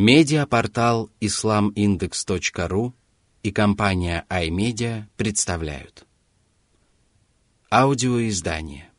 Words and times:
Медиапортал 0.00 1.10
islamindex.ru 1.20 2.92
и 3.42 3.50
компания 3.50 4.24
iMedia 4.30 5.08
представляют. 5.16 6.06
Аудиоиздание. 7.68 8.92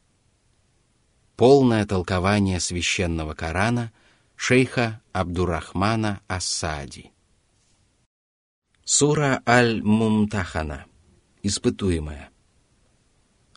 Полное 1.37 1.85
толкование 1.85 2.59
священного 2.59 3.33
Корана 3.33 3.93
шейха 4.35 5.01
Абдурахмана 5.13 6.19
Ассади. 6.27 7.13
Сура 8.83 9.41
Аль-Мумтахана. 9.47 10.85
Испытуемая. 11.43 12.29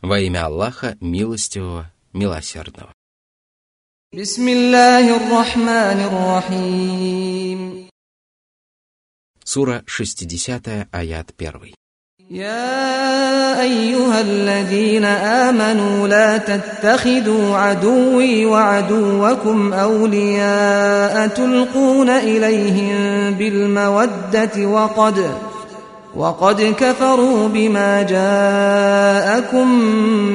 Во 0.00 0.20
имя 0.20 0.46
Аллаха 0.46 0.96
Милостивого, 1.00 1.92
Милосердного 2.12 2.92
بسم 4.15 4.47
الله 4.47 5.15
الرحمن 5.15 5.99
الرحيم 6.09 7.87
Сура 9.45 9.81
60, 9.87 10.85
аят 10.93 11.31
1. 11.41 11.73
يا 12.31 13.61
أيها 13.61 14.21
الذين 14.21 15.05
آمنوا 15.05 16.07
لا 16.07 16.37
تتخذوا 16.37 17.57
عدوي 17.57 18.45
وعدوكم 18.45 19.73
أولياء 19.73 21.27
تلقون 21.27 22.09
إليهم 22.09 22.95
بالمودة 23.33 24.65
وقد 24.65 25.31
وقد 26.15 26.75
كفروا 26.79 27.47
بما 27.47 28.03
جاءكم 28.03 29.67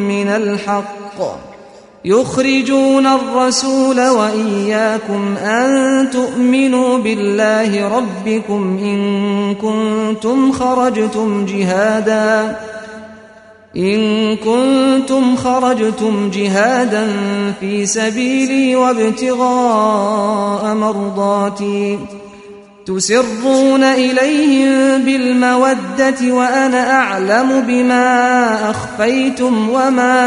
من 0.08 0.28
الحق 0.28 1.20
يخرجون 2.05 3.07
الرسول 3.07 4.07
وإياكم 4.07 5.37
أن 5.37 6.09
تؤمنوا 6.09 6.97
بالله 6.97 7.97
ربكم 7.97 8.77
إن 8.83 9.55
كنتم 9.55 10.51
خرجتم 10.51 11.45
جهادا 11.45 12.57
إن 13.77 14.35
كنتم 14.35 15.35
خرجتم 15.35 16.29
جهادا 16.33 17.07
في 17.59 17.85
سبيلي 17.85 18.75
وابتغاء 18.75 20.73
مرضاتي. 20.75 21.99
تسرون 22.86 23.82
إليهم 23.84 25.04
بالمودة 25.04 26.34
وأنا 26.34 26.90
أعلم 26.90 27.60
بما 27.66 28.06
أخفيتم 28.70 29.70
وما 29.70 30.18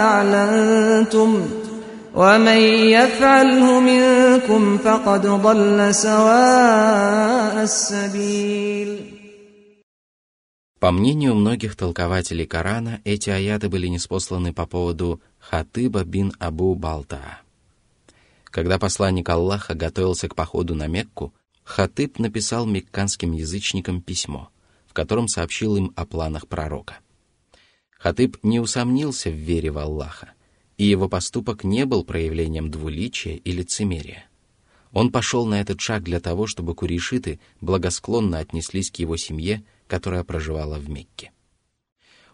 أعلنتم 0.00 1.42
ومن 2.14 2.58
يفعله 2.96 3.80
منكم 3.80 4.78
فقد 4.78 5.26
ضل 5.26 5.94
سواء 5.94 7.62
السبيل 7.62 9.18
По 10.80 10.92
мнению 10.92 11.34
многих 11.34 11.74
толкователей 11.74 12.46
Корана, 12.46 13.00
эти 13.04 13.30
аяты 13.30 13.68
были 13.68 13.88
неспосланы 13.88 14.52
по 14.52 14.64
поводу 14.64 15.20
Хатыба 15.40 16.04
бин 16.04 16.32
Абу 16.38 16.76
Балта. 16.76 17.40
Когда 18.44 18.78
посланник 18.78 19.28
Аллаха 19.28 19.74
готовился 19.74 20.28
к 20.28 20.36
походу 20.36 20.76
на 20.76 20.86
Мекку, 20.86 21.32
Хатыб 21.63 22.19
написал 22.19 22.65
мекканским 22.65 23.31
язычникам 23.31 24.01
письмо, 24.01 24.49
в 24.87 24.93
котором 24.93 25.27
сообщил 25.27 25.75
им 25.75 25.93
о 25.95 26.05
планах 26.05 26.47
пророка. 26.47 26.97
Хатыб 27.91 28.37
не 28.43 28.59
усомнился 28.59 29.29
в 29.29 29.35
вере 29.35 29.71
в 29.71 29.77
Аллаха, 29.77 30.33
и 30.77 30.85
его 30.85 31.07
поступок 31.07 31.63
не 31.63 31.85
был 31.85 32.03
проявлением 32.03 32.69
двуличия 32.69 33.35
и 33.35 33.51
лицемерия. 33.51 34.25
Он 34.91 35.11
пошел 35.11 35.45
на 35.45 35.61
этот 35.61 35.79
шаг 35.79 36.03
для 36.03 36.19
того, 36.19 36.45
чтобы 36.45 36.75
куришиты 36.75 37.39
благосклонно 37.61 38.39
отнеслись 38.39 38.91
к 38.91 38.97
его 38.97 39.17
семье, 39.17 39.63
которая 39.87 40.23
проживала 40.23 40.77
в 40.77 40.89
Мекке. 40.89 41.31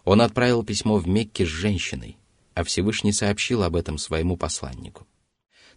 Он 0.04 0.22
отправил 0.22 0.64
письмо 0.64 0.98
в 0.98 1.08
Мекке 1.08 1.46
с 1.46 1.50
женщиной, 1.50 2.18
а 2.56 2.64
Всевышний 2.64 3.14
сообщил 3.14 3.64
об 3.64 3.76
этом 3.76 3.98
своему 3.98 4.36
посланнику. 4.36 5.08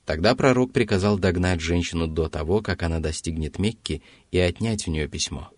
Тогда 0.04 0.34
пророк 0.34 0.72
приказал 0.72 1.18
догнать 1.18 1.60
женщину 1.60 2.08
до 2.08 2.28
того, 2.28 2.60
как 2.60 2.82
она 2.82 2.98
достигнет 2.98 3.58
Мекки, 3.58 4.02
и 4.32 4.38
отнять 4.38 4.88
у 4.88 4.90
нее 4.90 5.06
письмо. 5.06 5.50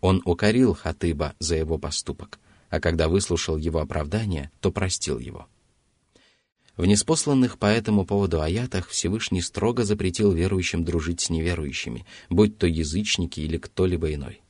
Он 0.00 0.20
укорил 0.24 0.74
Хатыба 0.74 1.34
за 1.38 1.56
его 1.56 1.78
поступок, 1.78 2.38
а 2.68 2.80
когда 2.80 3.08
выслушал 3.08 3.56
его 3.56 3.80
оправдание, 3.80 4.50
то 4.60 4.70
простил 4.70 5.18
его. 5.18 5.46
В 6.76 6.84
неспосланных 6.84 7.58
по 7.58 7.66
этому 7.66 8.04
поводу 8.06 8.40
аятах 8.40 8.88
Всевышний 8.88 9.40
строго 9.40 9.84
запретил 9.84 10.32
верующим 10.32 10.84
дружить 10.84 11.20
с 11.20 11.30
неверующими, 11.30 12.06
будь 12.28 12.56
то 12.56 12.68
язычники 12.68 13.40
или 13.40 13.56
кто-либо 13.56 14.14
иной. 14.14 14.42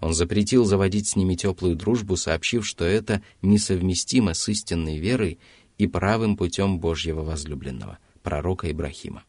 Он 0.00 0.12
запретил 0.12 0.64
заводить 0.64 1.08
с 1.08 1.16
ними 1.16 1.36
теплую 1.36 1.76
дружбу, 1.76 2.16
сообщив, 2.16 2.66
что 2.66 2.84
это 2.84 3.22
несовместимо 3.40 4.34
с 4.34 4.48
истинной 4.48 4.98
верой 4.98 5.38
и 5.78 5.86
правым 5.86 6.36
путем 6.36 6.80
Божьего 6.80 7.22
возлюбленного 7.22 7.98
пророка 8.26 8.68
Ибрахима. 8.68 9.22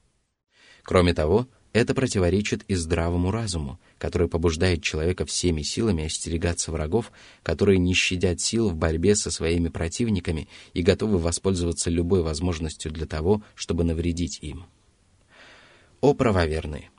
Кроме 0.81 1.13
того, 1.13 1.47
это 1.71 1.93
противоречит 1.93 2.63
и 2.67 2.73
здравому 2.73 3.29
разуму, 3.29 3.79
который 3.99 4.27
побуждает 4.27 4.81
человека 4.81 5.23
всеми 5.23 5.61
силами 5.61 6.05
остерегаться 6.05 6.71
врагов, 6.71 7.11
которые 7.43 7.77
не 7.77 7.93
щадят 7.93 8.41
сил 8.41 8.69
в 8.71 8.75
борьбе 8.75 9.13
со 9.13 9.29
своими 9.29 9.67
противниками 9.69 10.47
и 10.73 10.81
готовы 10.81 11.19
воспользоваться 11.19 11.91
любой 11.91 12.23
возможностью 12.23 12.91
для 12.91 13.05
того, 13.05 13.43
чтобы 13.53 13.83
навредить 13.83 14.39
им. 14.41 14.65
О 16.01 16.15
правоверные! 16.15 16.89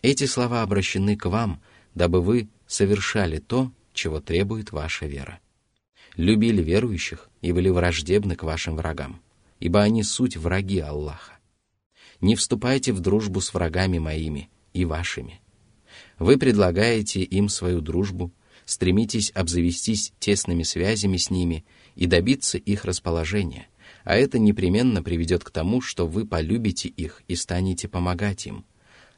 Эти 0.00 0.24
слова 0.24 0.62
обращены 0.62 1.18
к 1.18 1.26
вам, 1.26 1.60
дабы 1.94 2.22
вы 2.22 2.48
совершали 2.66 3.40
то, 3.40 3.70
чего 3.92 4.20
требует 4.20 4.72
ваша 4.72 5.04
вера. 5.04 5.38
Любили 6.16 6.62
верующих 6.62 7.28
и 7.42 7.52
были 7.52 7.68
враждебны 7.68 8.36
к 8.36 8.42
вашим 8.42 8.76
врагам, 8.76 9.20
ибо 9.60 9.82
они 9.82 10.02
суть 10.02 10.38
враги 10.38 10.78
Аллаха 10.78 11.32
не 12.22 12.36
вступайте 12.36 12.92
в 12.92 13.00
дружбу 13.00 13.42
с 13.42 13.52
врагами 13.52 13.98
моими 13.98 14.48
и 14.72 14.86
вашими. 14.86 15.40
Вы 16.18 16.38
предлагаете 16.38 17.22
им 17.22 17.48
свою 17.48 17.80
дружбу, 17.80 18.32
стремитесь 18.64 19.32
обзавестись 19.34 20.12
тесными 20.18 20.62
связями 20.62 21.18
с 21.18 21.30
ними 21.30 21.66
и 21.96 22.06
добиться 22.06 22.56
их 22.56 22.84
расположения, 22.84 23.66
а 24.04 24.16
это 24.16 24.38
непременно 24.38 25.02
приведет 25.02 25.44
к 25.44 25.50
тому, 25.50 25.80
что 25.80 26.06
вы 26.06 26.24
полюбите 26.24 26.88
их 26.88 27.22
и 27.28 27.34
станете 27.34 27.88
помогать 27.88 28.46
им, 28.46 28.64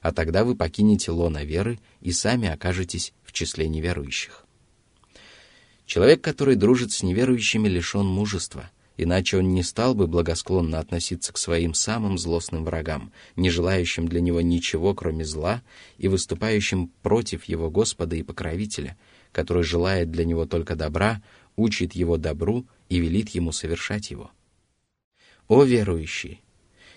а 0.01 0.11
тогда 0.11 0.43
вы 0.45 0.57
покинете 0.57 1.11
лона 1.11 1.45
веры 1.45 1.79
и 2.01 2.11
сами 2.11 2.49
окажетесь 2.49 3.13
в 3.23 3.33
числе 3.33 3.69
неверующих. 3.69 4.47
Человек, 5.85 6.23
который 6.23 6.57
дружит 6.57 6.93
с 6.93 7.03
неверующими, 7.03 7.69
лишен 7.69 8.07
мужества, 8.07 8.71
иначе 8.97 9.39
он 9.39 9.55
не 9.55 9.63
стал 9.63 9.95
бы 9.95 10.07
благосклонно 10.07 10.79
относиться 10.79 11.33
к 11.33 11.39
своим 11.39 11.75
самым 11.75 12.19
злостным 12.19 12.65
врагам, 12.65 13.13
не 13.37 13.51
желающим 13.51 14.09
для 14.09 14.21
него 14.21 14.41
ничего, 14.41 14.95
кроме 14.95 15.25
зла, 15.25 15.63
и 15.99 16.09
выступающим 16.09 16.89
против 17.03 17.45
его 17.45 17.71
Господа 17.71 18.17
и 18.17 18.23
Покровителя, 18.23 18.97
который 19.33 19.65
желает 19.65 20.11
для 20.11 20.25
него 20.25 20.47
только 20.47 20.77
добра, 20.77 21.23
учит 21.57 21.95
его 21.95 22.17
добру 22.17 22.67
и 22.89 22.99
велит 22.99 23.31
ему 23.31 23.53
совершать 23.53 24.11
его. 24.11 24.31
О 25.49 25.65
верующие! 25.65 26.41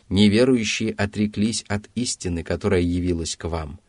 Неверующие 0.09 0.94
отреклись 0.94 1.66
от 1.68 1.90
истины, 1.96 2.44
которая 2.44 2.79
явилась 2.79 3.35
к 3.35 3.46
вам, 3.46 3.79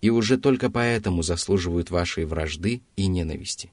и 0.00 0.10
уже 0.10 0.36
только 0.36 0.70
поэтому 0.70 1.22
заслуживают 1.22 1.90
вашей 1.90 2.24
вражды 2.24 2.82
и 2.96 3.06
ненависти. 3.06 3.70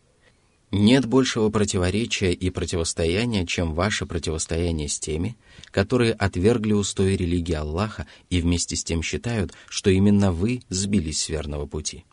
Нет 0.72 1.06
большего 1.06 1.50
противоречия 1.50 2.34
и 2.34 2.50
противостояния, 2.50 3.46
чем 3.46 3.74
ваше 3.74 4.06
противостояние 4.06 4.90
с 4.90 5.00
теми, 5.00 5.38
которые 5.72 6.14
отвергли 6.14 6.74
устои 6.74 7.16
религии 7.16 7.54
Аллаха 7.54 8.08
и 8.30 8.42
вместе 8.42 8.76
с 8.76 8.84
тем 8.84 9.04
считают, 9.04 9.54
что 9.70 9.90
именно 9.90 10.32
вы 10.32 10.62
сбились 10.70 11.22
с 11.22 11.30
верного 11.30 11.66
пути. 11.66 12.06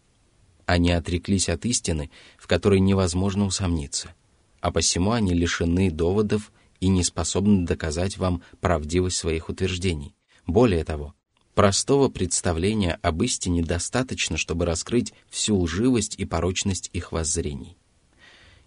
Они 0.66 0.93
отреклись 0.93 1.49
от 1.49 1.64
истины, 1.64 2.10
в 2.38 2.46
которой 2.46 2.81
невозможно 2.81 3.46
усомниться, 3.46 4.14
а 4.60 4.70
посему 4.70 5.12
они 5.12 5.34
лишены 5.34 5.90
доводов 5.90 6.52
и 6.78 6.88
не 6.88 7.02
способны 7.04 7.66
доказать 7.66 8.16
вам 8.19 8.43
правдивость 8.60 9.16
своих 9.16 9.49
утверждений. 9.49 10.14
Более 10.46 10.84
того, 10.84 11.14
простого 11.54 12.08
представления 12.08 12.99
об 13.02 13.22
истине 13.22 13.62
достаточно, 13.62 14.37
чтобы 14.37 14.66
раскрыть 14.66 15.14
всю 15.31 15.58
лживость 15.58 16.14
и 16.16 16.25
порочность 16.25 16.90
их 16.93 17.12
воззрений. 17.12 17.76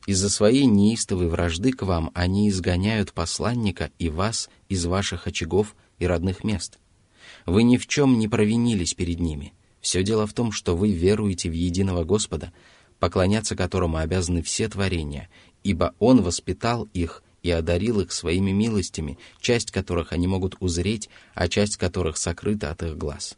Из-за 0.05 0.29
своей 0.29 0.65
неистовой 0.65 1.27
вражды 1.27 1.71
к 1.71 1.81
вам 1.81 2.11
они 2.13 2.49
изгоняют 2.49 3.13
посланника 3.13 3.91
и 3.97 4.09
вас 4.09 4.49
из 4.69 4.85
ваших 4.85 5.27
очагов 5.27 5.75
и 5.97 6.05
родных 6.05 6.43
мест. 6.43 6.77
Вы 7.45 7.63
ни 7.63 7.77
в 7.77 7.87
чем 7.87 8.19
не 8.19 8.27
провинились 8.27 8.93
перед 8.93 9.19
ними. 9.19 9.53
Все 9.81 10.03
дело 10.03 10.27
в 10.27 10.33
том, 10.33 10.51
что 10.51 10.75
вы 10.75 10.91
веруете 10.91 11.49
в 11.49 11.53
единого 11.53 12.03
Господа, 12.03 12.53
поклоняться 12.99 13.55
которому 13.55 13.97
обязаны 13.97 14.41
все 14.41 14.67
творения, 14.67 15.29
ибо 15.63 15.95
Он 15.99 16.21
воспитал 16.21 16.87
их 16.93 17.23
и 17.43 17.51
одарил 17.51 17.99
их 17.99 18.11
своими 18.11 18.51
милостями, 18.51 19.17
часть 19.39 19.71
которых 19.71 20.13
они 20.13 20.27
могут 20.27 20.55
узреть, 20.59 21.09
а 21.33 21.47
часть 21.47 21.77
которых 21.77 22.17
сокрыта 22.17 22.71
от 22.71 22.83
их 22.83 22.97
глаз. 22.97 23.37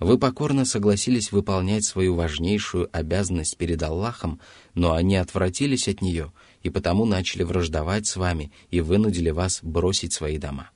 Вы 0.00 0.18
покорно 0.18 0.64
согласились 0.64 1.30
выполнять 1.30 1.84
свою 1.84 2.14
важнейшую 2.14 2.88
обязанность 2.92 3.56
перед 3.56 3.82
Аллахом, 3.82 4.40
но 4.74 4.92
они 4.92 5.16
отвратились 5.16 5.88
от 5.88 6.02
нее 6.02 6.32
и 6.62 6.70
потому 6.70 7.04
начали 7.04 7.42
враждовать 7.42 8.06
с 8.06 8.16
вами 8.16 8.52
и 8.70 8.80
вынудили 8.80 9.30
вас 9.30 9.60
бросить 9.62 10.12
свои 10.12 10.38
дома. 10.38 10.70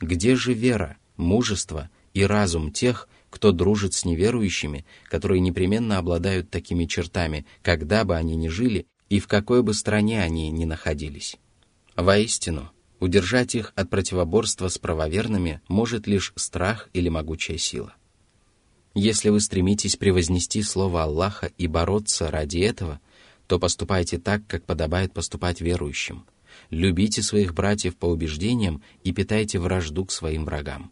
Где 0.00 0.34
же 0.34 0.54
вера, 0.54 0.96
мужество 1.16 1.90
и 2.14 2.24
разум 2.24 2.72
тех, 2.72 3.08
кто 3.28 3.52
дружит 3.52 3.94
с 3.94 4.04
неверующими, 4.04 4.84
которые 5.08 5.40
непременно 5.40 5.98
обладают 5.98 6.50
такими 6.50 6.86
чертами, 6.86 7.46
когда 7.62 8.04
бы 8.04 8.16
они 8.16 8.34
ни 8.34 8.48
жили 8.48 8.86
и 9.08 9.20
в 9.20 9.28
какой 9.28 9.62
бы 9.62 9.72
стране 9.74 10.22
они 10.22 10.50
ни 10.50 10.64
находились? 10.64 11.36
Воистину, 11.94 12.70
удержать 12.98 13.54
их 13.54 13.72
от 13.76 13.88
противоборства 13.90 14.68
с 14.68 14.78
правоверными 14.78 15.60
может 15.68 16.06
лишь 16.06 16.32
страх 16.36 16.88
или 16.92 17.08
могучая 17.08 17.58
сила. 17.58 17.94
Если 18.94 19.28
вы 19.28 19.40
стремитесь 19.40 19.96
превознести 19.96 20.62
слово 20.62 21.04
Аллаха 21.04 21.52
и 21.58 21.68
бороться 21.68 22.30
ради 22.30 22.58
этого, 22.58 23.00
то 23.46 23.58
поступайте 23.58 24.18
так, 24.18 24.46
как 24.46 24.64
подобает 24.64 25.12
поступать 25.12 25.60
верующим. 25.60 26.26
Любите 26.70 27.22
своих 27.22 27.54
братьев 27.54 27.96
по 27.96 28.06
убеждениям 28.06 28.82
и 29.04 29.12
питайте 29.12 29.60
вражду 29.60 30.04
к 30.04 30.12
своим 30.12 30.44
врагам. 30.44 30.90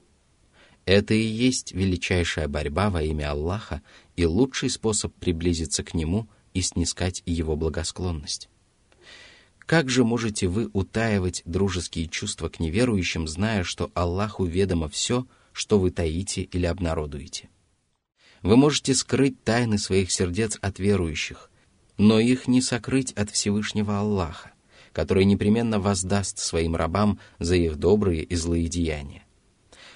Это 0.84 1.12
и 1.12 1.20
есть 1.20 1.72
величайшая 1.72 2.48
борьба 2.48 2.88
во 2.88 3.02
имя 3.02 3.32
Аллаха 3.32 3.82
и 4.16 4.24
лучший 4.24 4.70
способ 4.70 5.12
приблизиться 5.14 5.82
к 5.82 5.92
Нему 5.92 6.28
и 6.54 6.62
снискать 6.62 7.22
Его 7.26 7.56
благосклонность. 7.56 8.48
Как 9.58 9.90
же 9.90 10.04
можете 10.04 10.46
вы 10.46 10.70
утаивать 10.72 11.42
дружеские 11.44 12.06
чувства 12.06 12.48
к 12.48 12.58
неверующим, 12.58 13.28
зная, 13.28 13.64
что 13.64 13.90
Аллаху 13.92 14.44
ведомо 14.46 14.88
все, 14.88 15.26
что 15.52 15.78
вы 15.78 15.90
таите 15.90 16.42
или 16.42 16.64
обнародуете? 16.64 17.50
Вы 18.42 18.56
можете 18.56 18.94
скрыть 18.94 19.42
тайны 19.42 19.78
своих 19.78 20.10
сердец 20.12 20.58
от 20.60 20.78
верующих, 20.78 21.50
но 21.96 22.20
их 22.20 22.46
не 22.46 22.62
сокрыть 22.62 23.12
от 23.12 23.30
Всевышнего 23.30 23.98
Аллаха, 23.98 24.52
который 24.92 25.24
непременно 25.24 25.80
воздаст 25.80 26.38
своим 26.38 26.76
рабам 26.76 27.18
за 27.38 27.56
их 27.56 27.76
добрые 27.76 28.22
и 28.22 28.36
злые 28.36 28.68
деяния. 28.68 29.24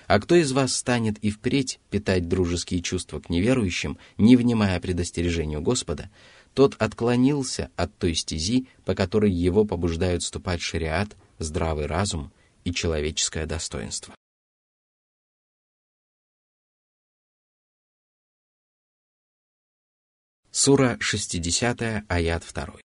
А 0.09 0.21
кто 0.21 0.35
из 0.35 0.53
вас 0.53 0.75
станет 0.75 1.19
и 1.19 1.31
впредь 1.31 1.81
питать 1.91 2.29
дружеские 2.29 2.83
чувства 2.83 3.21
к 3.21 3.31
неверующим, 3.31 3.99
не 4.19 4.37
внимая 4.37 4.79
предостережению 4.81 5.62
Господа, 5.62 6.11
тот 6.55 6.75
отклонился 6.79 7.71
от 7.77 7.97
той 7.97 8.15
стези, 8.15 8.67
по 8.85 8.94
которой 8.94 9.31
его 9.31 9.65
побуждают 9.65 10.23
ступать 10.23 10.61
шариат, 10.61 11.17
здравый 11.39 11.87
разум 11.87 12.31
и 12.65 12.75
человеческое 12.75 13.47
достоинство. 13.47 14.15
Сура 20.62 20.98
60, 21.02 22.04
аят 22.10 22.44
2. 22.44 22.88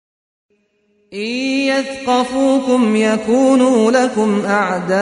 إن 1.13 1.19
يثقفوكم 1.19 2.95
يكونوا 2.95 3.91
لكم 3.91 4.45
أعداء 4.45 4.93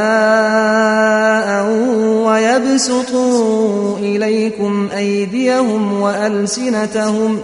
ويبسطوا 2.27 3.97
إليكم 3.97 4.89
أيديهم 4.97 6.01
وألسنتهم 6.01 7.39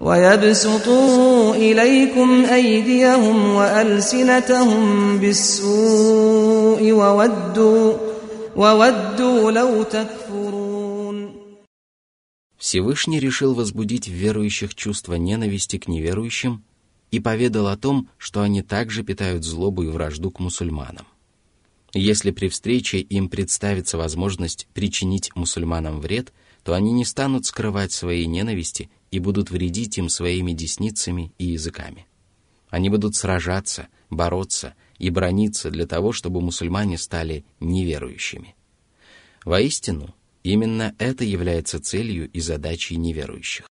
ويبسطوا 0.00 1.54
إليكم 1.54 2.44
أيديهم 2.52 3.54
وألسنتهم 3.54 5.18
بالسوء 5.18 6.92
وودوا 6.92 7.92
وودوا 8.56 9.50
لو 9.50 9.82
تكفرون 9.82 10.71
Всевышний 12.73 13.19
решил 13.19 13.53
возбудить 13.53 14.07
в 14.07 14.13
верующих 14.13 14.73
чувство 14.73 15.13
ненависти 15.13 15.77
к 15.77 15.87
неверующим 15.87 16.63
и 17.11 17.19
поведал 17.19 17.67
о 17.67 17.77
том, 17.77 18.09
что 18.17 18.41
они 18.41 18.63
также 18.63 19.03
питают 19.03 19.43
злобу 19.43 19.83
и 19.83 19.89
вражду 19.89 20.31
к 20.31 20.39
мусульманам. 20.39 21.05
Если 21.93 22.31
при 22.31 22.47
встрече 22.47 22.97
им 22.97 23.29
представится 23.29 23.99
возможность 23.99 24.67
причинить 24.73 25.35
мусульманам 25.35 25.99
вред, 25.99 26.33
то 26.63 26.73
они 26.73 26.91
не 26.93 27.05
станут 27.05 27.45
скрывать 27.45 27.91
своей 27.91 28.25
ненависти 28.25 28.89
и 29.11 29.19
будут 29.19 29.51
вредить 29.51 29.99
им 29.99 30.09
своими 30.09 30.53
десницами 30.53 31.31
и 31.37 31.45
языками. 31.45 32.07
Они 32.71 32.89
будут 32.89 33.15
сражаться, 33.15 33.87
бороться 34.09 34.73
и 34.97 35.11
брониться 35.11 35.69
для 35.69 35.85
того, 35.85 36.11
чтобы 36.11 36.41
мусульмане 36.41 36.97
стали 36.97 37.45
неверующими. 37.59 38.55
Воистину, 39.45 40.15
именно 40.42 40.94
это 40.98 41.24
является 41.24 41.80
целью 41.80 42.30
и 42.30 42.40
задачей 42.40 42.96
неверующих. 42.96 43.66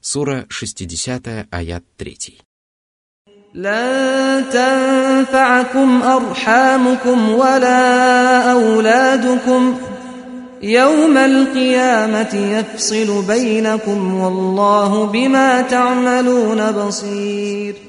Сура 0.00 0.46
60, 0.50 1.46
аят 1.50 1.84
3. 1.96 2.42
لن 3.54 4.44
تنفعكم 4.52 6.02
أرحامكم 6.02 7.28
ولا 7.34 8.52
أولادكم 8.52 9.78
يوم 10.62 11.16
القيامة 11.18 12.34
يفصل 12.34 13.26
بينكم 13.26 14.14
والله 14.14 15.06
بما 15.06 15.62
تعملون 15.62 16.72
بصير 16.72 17.85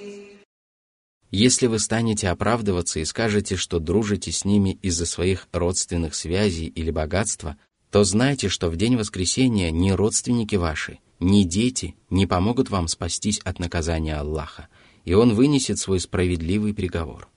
если 1.31 1.67
вы 1.67 1.79
станете 1.79 2.29
оправдываться 2.29 3.01
и 3.01 3.05
скажете, 3.05 3.57
что 3.57 3.79
дружите 3.79 4.33
с 4.33 4.45
ними 4.45 4.79
из-за 4.83 5.05
своих 5.05 5.49
родственных 5.53 6.15
связей 6.15 6.67
или 6.67 6.91
богатства, 6.91 7.57
то 7.91 8.03
знайте, 8.05 8.49
что 8.49 8.71
в 8.71 8.77
день 8.77 8.97
воскресения 8.97 9.71
ни 9.71 9.91
родственники 9.91 10.57
ваши, 10.57 10.99
ни 11.21 11.43
дети 11.43 11.97
не 12.09 12.27
помогут 12.27 12.71
вам 12.71 12.89
спастись 12.89 13.41
от 13.41 13.59
наказания 13.59 14.17
Аллаха, 14.17 14.69
и 15.05 15.13
Он 15.15 15.35
вынесет 15.35 15.79
свой 15.79 16.01
справедливый 16.01 16.73
приговор. 16.73 17.29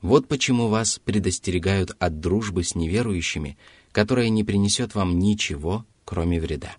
Вот 0.00 0.28
почему 0.28 0.68
вас 0.68 1.00
предостерегают 1.02 1.96
от 1.98 2.20
дружбы 2.20 2.64
с 2.64 2.74
неверующими, 2.74 3.56
которая 3.92 4.28
не 4.28 4.44
принесет 4.44 4.94
вам 4.94 5.18
ничего, 5.18 5.86
кроме 6.04 6.40
вреда. 6.40 6.76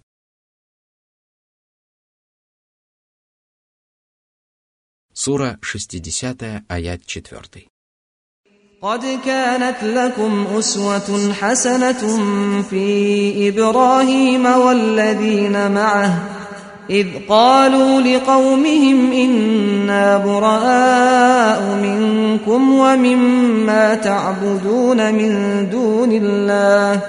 Сура 5.15 5.59
60, 5.63 6.63
аят 6.69 7.01
4. 7.33 7.71
قد 8.83 9.19
كانت 9.25 9.85
لكم 9.85 10.47
أسوة 10.59 11.33
حسنة 11.33 12.03
في 12.63 13.49
إبراهيم 13.49 14.47
والذين 14.47 15.71
معه 15.71 16.15
إذ 16.91 17.07
قالوا 17.29 18.01
لقومهم 18.01 19.13
إنا 19.13 20.19
براء 20.19 21.75
منكم 21.75 22.73
ومما 22.75 23.95
تعبدون 23.95 25.15
من 25.15 25.31
دون 25.71 26.13
الله 26.13 27.03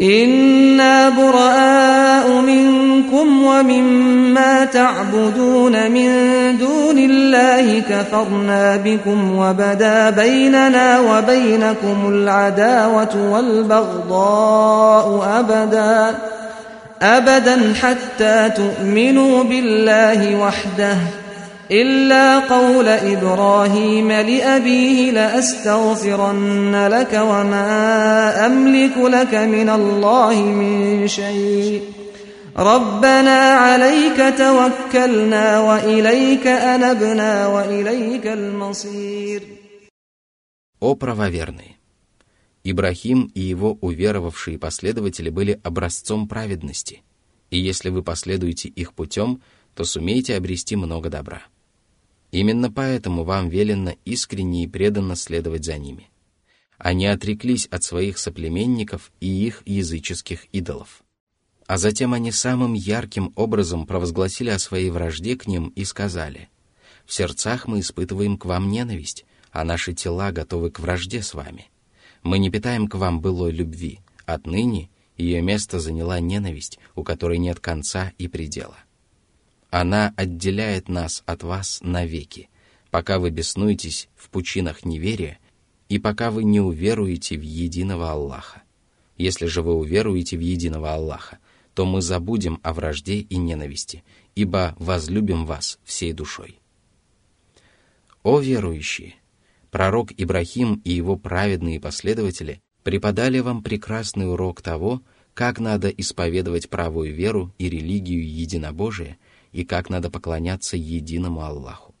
إنا 0.00 1.08
براء 1.08 2.40
منكم 2.40 3.44
ومما 3.44 4.64
تعبدون 4.64 5.90
من 5.90 6.10
دون 6.58 6.98
الله 6.98 7.80
كفرنا 7.90 8.76
بكم 8.76 9.38
وبدا 9.38 10.10
بيننا 10.10 11.00
وبينكم 11.00 12.08
العداوة 12.08 13.32
والبغضاء 13.32 15.06
أبداً 15.38 16.14
أبدا 17.02 17.74
حتى 17.82 18.50
تؤمنوا 18.56 19.44
بالله 19.44 20.36
وحده. 20.36 20.96
إلا 21.71 22.39
قول 22.39 22.87
إبراهيم 22.87 24.11
لأبيه 24.11 25.11
لأستغفرن 25.11 26.87
لك 26.87 27.13
وما 27.13 28.45
أملك 28.45 28.97
لك 28.97 29.33
من 29.33 29.69
الله 29.69 30.41
من 30.41 31.07
شيء 31.07 31.81
ربنا 32.57 33.39
عليك 33.39 34.33
توكلنا 34.37 35.59
وإليك 35.59 36.47
أنبنا 36.47 37.47
وإليك 37.47 38.27
المصير 38.27 39.41
О 40.83 40.95
правоверные! 40.95 41.77
Ибрахим 42.63 43.31
и 43.35 43.39
его 43.39 43.77
уверовавшие 43.81 44.57
последователи 44.59 45.29
были 45.29 45.59
образцом 45.63 46.27
праведности, 46.27 47.03
и 47.49 47.57
если 47.59 47.89
вы 47.89 48.03
последуете 48.03 48.67
их 48.67 48.93
путем, 48.93 49.41
то 49.75 49.83
сумеете 49.83 50.35
обрести 50.35 50.75
много 50.75 51.09
добра. 51.09 51.43
Именно 52.30 52.70
поэтому 52.70 53.24
вам 53.24 53.48
велено 53.48 53.94
искренне 54.04 54.64
и 54.64 54.66
преданно 54.66 55.16
следовать 55.16 55.64
за 55.64 55.78
ними. 55.78 56.10
Они 56.78 57.06
отреклись 57.06 57.66
от 57.66 57.84
своих 57.84 58.18
соплеменников 58.18 59.12
и 59.20 59.26
их 59.26 59.62
языческих 59.64 60.46
идолов. 60.52 61.02
А 61.66 61.78
затем 61.78 62.12
они 62.12 62.30
самым 62.32 62.74
ярким 62.74 63.32
образом 63.34 63.86
провозгласили 63.86 64.50
о 64.50 64.58
своей 64.58 64.90
вражде 64.90 65.36
к 65.36 65.46
ним 65.46 65.68
и 65.68 65.84
сказали, 65.84 66.48
«В 67.06 67.14
сердцах 67.14 67.66
мы 67.66 67.80
испытываем 67.80 68.36
к 68.36 68.44
вам 68.44 68.70
ненависть, 68.70 69.24
а 69.52 69.64
наши 69.64 69.94
тела 69.94 70.32
готовы 70.32 70.70
к 70.70 70.80
вражде 70.80 71.22
с 71.22 71.32
вами. 71.32 71.70
Мы 72.22 72.38
не 72.38 72.50
питаем 72.50 72.88
к 72.88 72.96
вам 72.96 73.20
былой 73.20 73.52
любви. 73.52 74.00
Отныне 74.26 74.90
ее 75.16 75.40
место 75.40 75.80
заняла 75.80 76.20
ненависть, 76.20 76.78
у 76.94 77.02
которой 77.02 77.38
нет 77.38 77.60
конца 77.60 78.12
и 78.18 78.28
предела. 78.28 78.76
Она 79.70 80.12
отделяет 80.16 80.88
нас 80.88 81.22
от 81.26 81.42
вас 81.42 81.80
навеки, 81.82 82.48
пока 82.90 83.18
вы 83.18 83.30
беснуетесь 83.30 84.08
в 84.14 84.30
пучинах 84.30 84.84
неверия 84.84 85.38
и 85.88 85.98
пока 85.98 86.30
вы 86.30 86.44
не 86.44 86.60
уверуете 86.60 87.36
в 87.36 87.42
единого 87.42 88.10
Аллаха. 88.12 88.62
Если 89.16 89.46
же 89.46 89.62
вы 89.62 89.74
уверуете 89.74 90.36
в 90.36 90.40
единого 90.40 90.94
Аллаха, 90.94 91.38
то 91.74 91.84
мы 91.84 92.00
забудем 92.00 92.58
о 92.62 92.72
вражде 92.72 93.18
и 93.18 93.36
ненависти, 93.36 94.02
ибо 94.34 94.74
возлюбим 94.78 95.44
вас 95.46 95.78
всей 95.84 96.12
душой. 96.12 96.58
О 98.22 98.40
верующие! 98.40 99.14
Пророк 99.70 100.10
Ибрахим 100.16 100.80
и 100.84 100.92
его 100.92 101.16
праведные 101.16 101.80
последователи 101.80 102.62
преподали 102.82 103.40
вам 103.40 103.62
прекрасный 103.62 104.30
урок 104.30 104.62
того, 104.62 105.02
как 105.34 105.60
надо 105.60 105.88
исповедовать 105.90 106.70
правую 106.70 107.14
веру 107.14 107.52
и 107.58 107.68
религию 107.68 108.26
единобожия 108.26 109.18
и 109.56 109.64
как 109.64 109.90
надо 109.90 110.10
поклоняться 110.10 110.76
единому 110.76 111.40
Аллаху. 111.42 111.94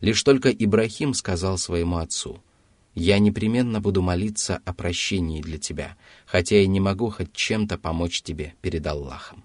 Лишь 0.00 0.22
только 0.22 0.50
Ибрахим 0.50 1.14
сказал 1.14 1.58
своему 1.58 1.98
отцу– 1.98 2.42
я 2.94 3.18
непременно 3.18 3.80
буду 3.80 4.02
молиться 4.02 4.60
о 4.64 4.74
прощении 4.74 5.40
для 5.40 5.58
тебя, 5.58 5.96
хотя 6.26 6.58
и 6.60 6.66
не 6.66 6.80
могу 6.80 7.10
хоть 7.10 7.32
чем-то 7.32 7.78
помочь 7.78 8.22
тебе 8.22 8.54
перед 8.60 8.86
Аллахом. 8.86 9.44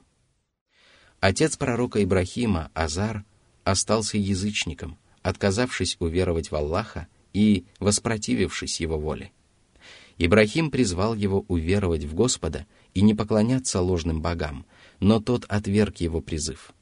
Отец 1.20 1.56
пророка 1.56 2.04
Ибрахима, 2.04 2.70
Азар, 2.74 3.24
остался 3.64 4.18
язычником, 4.18 4.98
отказавшись 5.22 5.96
уверовать 6.00 6.52
в 6.52 6.56
Аллаха 6.56 7.08
и 7.34 7.66
воспротивившись 7.80 8.82
его 8.82 9.00
воле. 9.00 9.32
Ибрахим 10.18 10.70
призвал 10.70 11.14
его 11.14 11.46
уверовать 11.48 12.04
в 12.04 12.14
Господа 12.14 12.66
и 12.94 13.02
не 13.02 13.14
поклоняться 13.14 13.80
ложным 13.80 14.22
богам, 14.22 14.66
но 15.00 15.22
тот 15.22 15.46
отверг 15.46 15.98
его 15.98 16.22
призыв. 16.22 16.74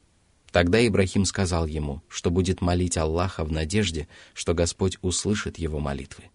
Тогда 0.55 0.79
Ибрахим 0.87 1.25
сказал 1.25 1.65
ему, 1.65 2.01
что 2.07 2.31
будет 2.31 2.61
молить 2.61 2.95
Аллаха 2.95 3.43
в 3.43 3.51
надежде, 3.51 4.07
что 4.33 4.53
Господь 4.53 4.97
услышит 5.01 5.57
его 5.57 5.79
молитвы. 5.79 6.29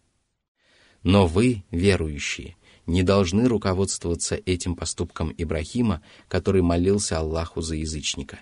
Но 1.02 1.26
вы, 1.26 1.64
верующие, 1.70 2.56
не 2.84 3.02
должны 3.02 3.48
руководствоваться 3.48 4.38
этим 4.44 4.76
поступком 4.76 5.32
Ибрахима, 5.38 6.02
который 6.28 6.60
молился 6.60 7.18
Аллаху 7.18 7.62
за 7.62 7.76
язычника. 7.76 8.40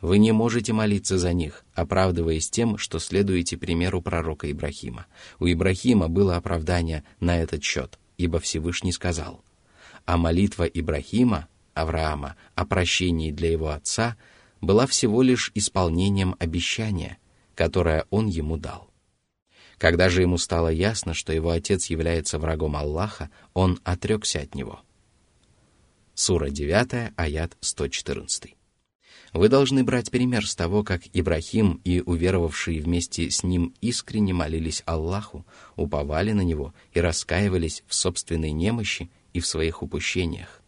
Вы 0.00 0.18
не 0.18 0.30
можете 0.30 0.72
молиться 0.72 1.18
за 1.18 1.32
них, 1.32 1.64
оправдываясь 1.74 2.48
тем, 2.48 2.78
что 2.78 3.00
следуете 3.00 3.56
примеру 3.56 4.00
пророка 4.00 4.48
Ибрахима. 4.48 5.06
У 5.40 5.46
Ибрахима 5.46 6.06
было 6.06 6.36
оправдание 6.36 7.02
на 7.18 7.40
этот 7.40 7.64
счет, 7.64 7.98
ибо 8.18 8.38
Всевышний 8.38 8.92
сказал, 8.92 9.42
а 10.06 10.16
молитва 10.16 10.62
Ибрахима, 10.62 11.48
Авраама, 11.74 12.36
о 12.54 12.64
прощении 12.64 13.32
для 13.32 13.50
его 13.50 13.70
отца 13.70 14.16
была 14.60 14.86
всего 14.86 15.22
лишь 15.22 15.50
исполнением 15.54 16.36
обещания, 16.38 17.18
которое 17.54 18.06
он 18.10 18.26
ему 18.26 18.56
дал. 18.56 18.90
Когда 19.78 20.08
же 20.08 20.22
ему 20.22 20.38
стало 20.38 20.68
ясно, 20.68 21.14
что 21.14 21.32
его 21.32 21.50
отец 21.50 21.86
является 21.86 22.38
врагом 22.38 22.76
Аллаха, 22.76 23.30
он 23.54 23.78
отрекся 23.84 24.40
от 24.40 24.54
него. 24.54 24.80
Сура 26.14 26.50
9, 26.50 27.12
аят 27.16 27.56
114. 27.60 28.56
Вы 29.32 29.48
должны 29.48 29.84
брать 29.84 30.10
пример 30.10 30.48
с 30.48 30.56
того, 30.56 30.82
как 30.82 31.02
Ибрахим 31.12 31.80
и 31.84 32.00
уверовавшие 32.00 32.80
вместе 32.80 33.30
с 33.30 33.44
ним 33.44 33.72
искренне 33.80 34.32
молились 34.32 34.82
Аллаху, 34.84 35.46
уповали 35.76 36.32
на 36.32 36.40
Него 36.40 36.74
и 36.92 37.00
раскаивались 37.00 37.84
в 37.86 37.94
собственной 37.94 38.50
немощи 38.50 39.10
и 39.32 39.38
в 39.38 39.46
своих 39.46 39.82
упущениях. 39.82 40.60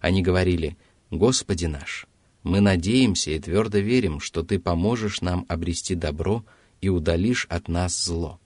Они 0.00 0.20
говорили 0.20 0.76
«Господи 1.10 1.66
наш, 1.66 2.07
мы 2.42 2.60
надеемся 2.60 3.30
и 3.30 3.38
твердо 3.38 3.78
верим, 3.78 4.20
что 4.20 4.42
Ты 4.42 4.58
поможешь 4.58 5.20
нам 5.20 5.44
обрести 5.48 5.94
добро 5.94 6.44
и 6.80 6.88
удалишь 6.88 7.46
от 7.50 7.68
нас 7.68 8.04
зло» 8.04 8.40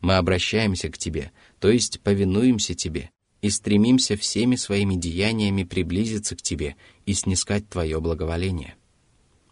мы 0.00 0.16
обращаемся 0.16 0.88
к 0.88 0.98
Тебе, 0.98 1.30
то 1.58 1.70
есть 1.70 2.00
повинуемся 2.00 2.74
Тебе, 2.74 3.10
и 3.42 3.50
стремимся 3.50 4.16
всеми 4.16 4.56
своими 4.56 4.94
деяниями 4.94 5.64
приблизиться 5.64 6.36
к 6.36 6.42
Тебе 6.42 6.76
и 7.06 7.14
снискать 7.14 7.68
Твое 7.68 8.00
благоволение. 8.00 8.76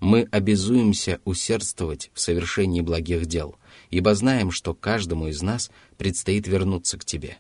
Мы 0.00 0.28
обязуемся 0.30 1.20
усердствовать 1.25 2.10
в 2.14 2.20
совершении 2.20 2.82
благих 2.82 3.26
дел, 3.26 3.56
ибо 3.90 4.14
знаем, 4.14 4.50
что 4.50 4.75
каждому 4.75 5.28
из 5.28 5.42
нас 5.42 5.70
предстоит 5.96 6.46
вернуться 6.46 6.98
к 6.98 7.04
Тебе. 7.04 7.38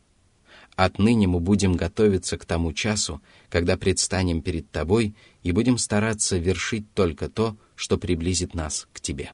Отныне 0.74 1.26
мы 1.26 1.40
будем 1.40 1.74
готовиться 1.74 2.36
к 2.38 2.44
тому 2.44 2.72
часу, 2.72 3.20
когда 3.48 3.76
предстанем 3.76 4.42
перед 4.42 4.70
Тобой 4.70 5.14
и 5.47 5.51
будем 5.51 5.77
стараться 5.77 6.37
вершить 6.37 6.93
только 6.93 7.29
то, 7.29 7.57
что 7.75 7.97
приблизит 7.97 8.53
нас 8.53 8.87
к 8.93 8.99
Тебе. 9.01 9.31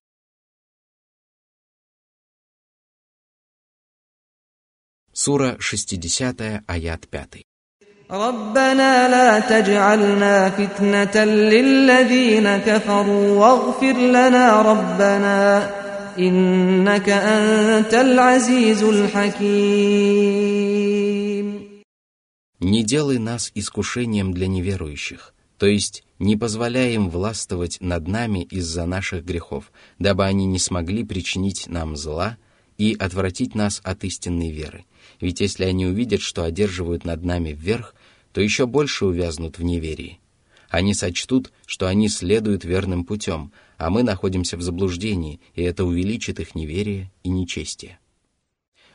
Сура 5.14 5.58
60, 5.60 6.64
аят 6.68 7.08
5. 7.10 7.44
ربنا 8.12 9.08
لا 9.08 9.40
تجعلنا 9.40 10.50
فتنة 10.50 11.26
للذين 11.26 12.58
كفروا 12.58 13.40
واغفر 13.40 13.94
لنا 13.94 14.62
ربنا 14.62 15.70
إنك 16.20 17.10
أنت 17.10 17.94
العزيز 17.94 18.84
الحكيم 18.84 20.30
Не 22.62 22.84
делай 22.84 23.20
нас 23.20 23.52
искушением 23.56 24.34
для 24.34 24.48
неверующих, 24.48 25.33
то 25.59 25.67
есть 25.67 26.05
не 26.19 26.37
позволяй 26.37 26.95
им 26.95 27.11
властвовать 27.11 27.79
над 27.81 28.09
нами 28.09 28.43
из-за 28.45 28.87
наших 28.87 29.25
грехов, 29.25 29.73
дабы 29.99 30.25
они 30.25 30.47
не 30.47 30.59
смогли 30.59 31.05
причинить 31.05 31.67
нам 31.69 31.97
зла 31.97 32.39
и 32.79 32.95
отвратить 32.99 33.55
нас 33.55 33.81
от 33.85 34.05
истинной 34.05 34.51
веры, 34.51 34.85
ведь 35.21 35.41
если 35.41 35.65
они 35.65 35.87
увидят, 35.87 36.21
что 36.21 36.45
одерживают 36.45 37.05
над 37.05 37.25
нами 37.25 37.51
вверх, 37.51 37.95
то 38.33 38.41
еще 38.41 38.67
больше 38.67 39.07
увязнут 39.07 39.59
в 39.59 39.63
неверии. 39.63 40.19
Они 40.69 40.93
сочтут, 40.93 41.53
что 41.67 41.87
они 41.87 42.09
следуют 42.09 42.65
верным 42.65 43.05
путем, 43.05 43.53
а 43.77 43.91
мы 43.91 44.03
находимся 44.03 44.57
в 44.57 44.63
заблуждении, 44.63 45.41
и 45.55 45.63
это 45.63 45.85
увеличит 45.85 46.41
их 46.41 46.57
неверие 46.57 47.13
и 47.23 47.29
нечестие. 47.29 48.01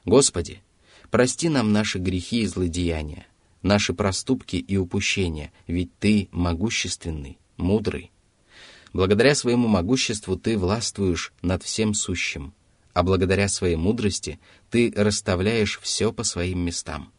Господи, 0.03 0.61
прости 1.09 1.47
нам 1.47 1.71
наши 1.71 1.99
грехи 1.99 2.41
и 2.41 2.47
злодеяния, 2.47 3.27
наши 3.61 3.93
проступки 3.93 4.55
и 4.55 4.77
упущения, 4.77 5.51
ведь 5.67 5.91
Ты 5.99 6.29
могущественный, 6.31 7.37
мудрый. 7.57 8.11
Благодаря 8.93 9.35
своему 9.35 9.67
могуществу 9.67 10.35
Ты 10.35 10.57
властвуешь 10.57 11.33
над 11.41 11.63
всем 11.63 11.93
сущим– 11.93 12.53
а 12.93 13.03
благодаря 13.03 13.47
своей 13.47 13.75
мудрости 13.75 14.39
ты 14.69 14.91
расставляешь 14.95 15.79
все 15.81 16.11
по 16.11 16.23
своим 16.23 16.59
местам. 16.59 17.13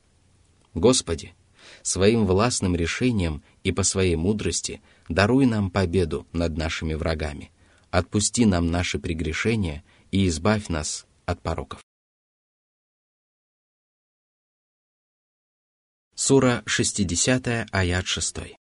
Господи, 0.74 1.34
своим 1.82 2.26
властным 2.26 2.76
решением 2.76 3.42
и 3.64 3.72
по 3.72 3.82
своей 3.82 4.16
мудрости 4.16 4.82
даруй 5.08 5.46
нам 5.46 5.70
победу 5.70 6.26
над 6.32 6.56
нашими 6.56 6.94
врагами, 6.94 7.50
отпусти 7.90 8.46
нам 8.46 8.70
наши 8.70 8.98
прегрешения 8.98 9.82
и 10.10 10.28
избавь 10.28 10.68
нас 10.68 11.06
от 11.24 11.40
пороков. 11.40 11.80
Сура 16.19 16.63
60, 16.65 17.65
аят 17.71 18.07
6. 18.07 18.55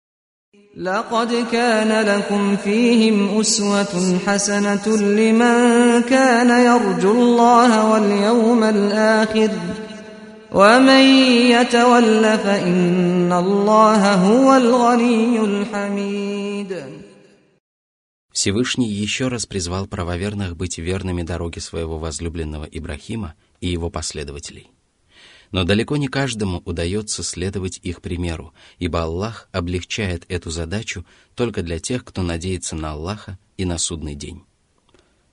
لقد 0.77 1.45
كان 1.51 2.05
لكم 2.05 2.55
فيهم 2.57 3.39
أسوة 3.39 4.19
حسنة 4.25 4.87
لمن 4.97 6.01
كان 6.01 6.49
يرجو 6.65 7.11
الله 7.11 7.91
واليوم 7.91 8.63
الآخر 8.63 9.51
ومن 10.51 11.03
يتول 11.55 12.37
فإن 12.37 13.33
الله 13.33 14.13
هو 14.13 14.55
الغني 14.55 15.39
الحميد 15.39 16.75
Всевышний 18.33 18.89
еще 18.89 19.29
раз 19.29 19.45
призвал 19.45 19.87
правоверных 19.87 20.57
быть 20.57 20.77
верными 20.77 21.23
дороге 21.23 21.61
своего 21.61 21.97
возлюбленного 21.97 22.65
Ибрахима 22.65 23.33
и 23.61 23.67
его 23.67 23.89
последователей. 23.89 24.67
но 25.50 25.64
далеко 25.64 25.96
не 25.96 26.08
каждому 26.08 26.62
удается 26.64 27.22
следовать 27.22 27.80
их 27.82 28.02
примеру, 28.02 28.54
ибо 28.78 29.02
Аллах 29.02 29.48
облегчает 29.52 30.24
эту 30.28 30.50
задачу 30.50 31.04
только 31.34 31.62
для 31.62 31.78
тех, 31.80 32.04
кто 32.04 32.22
надеется 32.22 32.76
на 32.76 32.92
Аллаха 32.92 33.38
и 33.56 33.64
на 33.64 33.78
судный 33.78 34.14
день. 34.14 34.44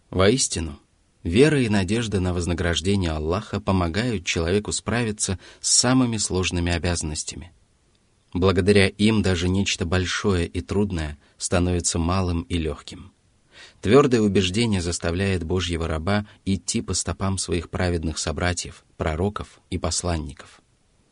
Воистину, 0.09 0.79
вера 1.23 1.61
и 1.61 1.69
надежда 1.69 2.19
на 2.19 2.33
вознаграждение 2.33 3.11
Аллаха 3.11 3.59
помогают 3.59 4.25
человеку 4.25 4.71
справиться 4.71 5.37
с 5.59 5.69
самыми 5.69 6.17
сложными 6.17 6.71
обязанностями. 6.71 7.51
Благодаря 8.33 8.87
им 8.87 9.21
даже 9.21 9.49
нечто 9.49 9.85
большое 9.85 10.47
и 10.47 10.61
трудное 10.61 11.17
становится 11.37 11.99
малым 11.99 12.41
и 12.43 12.57
легким. 12.57 13.11
Твердое 13.81 14.21
убеждение 14.21 14.81
заставляет 14.81 15.43
Божьего 15.43 15.87
раба 15.87 16.25
идти 16.45 16.81
по 16.81 16.93
стопам 16.93 17.37
своих 17.37 17.69
праведных 17.69 18.17
собратьев, 18.17 18.83
пророков 18.97 19.59
и 19.69 19.77
посланников. 19.77 20.61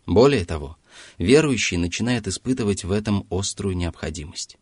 Более 0.06 0.46
того, 0.46 0.78
верующий 1.18 1.78
начинает 1.78 2.28
испытывать 2.28 2.84
в 2.84 2.92
этом 2.92 3.26
острую 3.30 3.76
необходимость. 3.76 4.58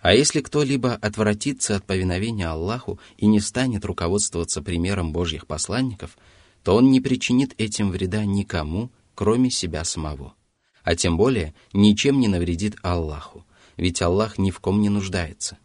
А 0.00 0.14
если 0.14 0.40
кто-либо 0.40 0.94
отвратится 0.94 1.76
от 1.76 1.84
повиновения 1.84 2.48
Аллаху 2.48 2.98
и 3.16 3.26
не 3.26 3.38
станет 3.38 3.84
руководствоваться 3.84 4.60
примером 4.60 5.12
Божьих 5.12 5.46
посланников, 5.46 6.18
то 6.64 6.74
он 6.74 6.90
не 6.90 7.00
причинит 7.00 7.54
этим 7.58 7.90
вреда 7.90 8.24
никому, 8.24 8.90
кроме 9.14 9.50
себя 9.50 9.84
самого. 9.84 10.34
А 10.82 10.96
тем 10.96 11.16
более 11.16 11.54
ничем 11.72 12.18
не 12.18 12.26
навредит 12.26 12.76
Аллаху, 12.82 13.46
ведь 13.76 14.02
Аллах 14.02 14.38
ни 14.38 14.50
в 14.50 14.58
ком 14.58 14.80
не 14.80 14.88
нуждается. 14.88 15.58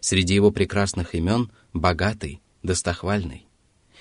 Среди 0.00 0.34
его 0.34 0.50
прекрасных 0.50 1.14
имен– 1.14 1.52
богатый, 1.72 2.40
достохвальный. 2.62 3.46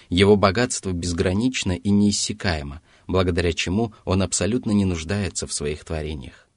Его 0.09 0.37
богатство 0.37 0.91
безгранично 0.91 1.73
и 1.73 1.89
неиссякаемо, 1.89 2.81
благодаря 3.07 3.53
чему 3.53 3.93
он 4.05 4.21
абсолютно 4.21 4.71
не 4.71 4.85
нуждается 4.85 5.45
в 5.45 5.53
своих 5.53 5.83
творениях. 5.83 6.47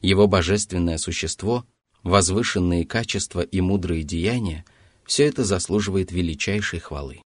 Его 0.00 0.26
божественное 0.26 0.98
существо, 0.98 1.64
возвышенные 2.02 2.84
качества 2.84 3.40
и 3.40 3.60
мудрые 3.60 4.02
деяния– 4.02 4.64
все 5.08 5.24
это 5.24 5.42
заслуживает 5.42 6.12
величайшей 6.12 6.80
хвалы. 6.80 7.22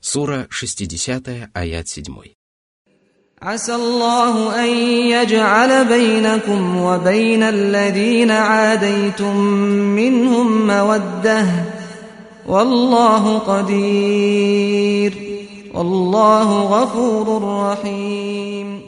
Сура 0.00 0.46
60, 0.48 1.50
аят 1.52 1.86
7. 1.86 2.39
عسى 3.41 3.75
الله 3.75 4.63
أن 4.63 4.69
يجعل 5.15 5.85
بينكم 5.85 6.77
وبين 6.77 7.43
الذين 7.43 8.31
عاديتم 8.31 9.37
منهم 9.95 10.67
مودة 10.67 11.45
والله 12.47 13.39
قدير 13.39 15.13
والله 15.73 16.61
غفور 16.63 17.27
رحيم 17.71 18.81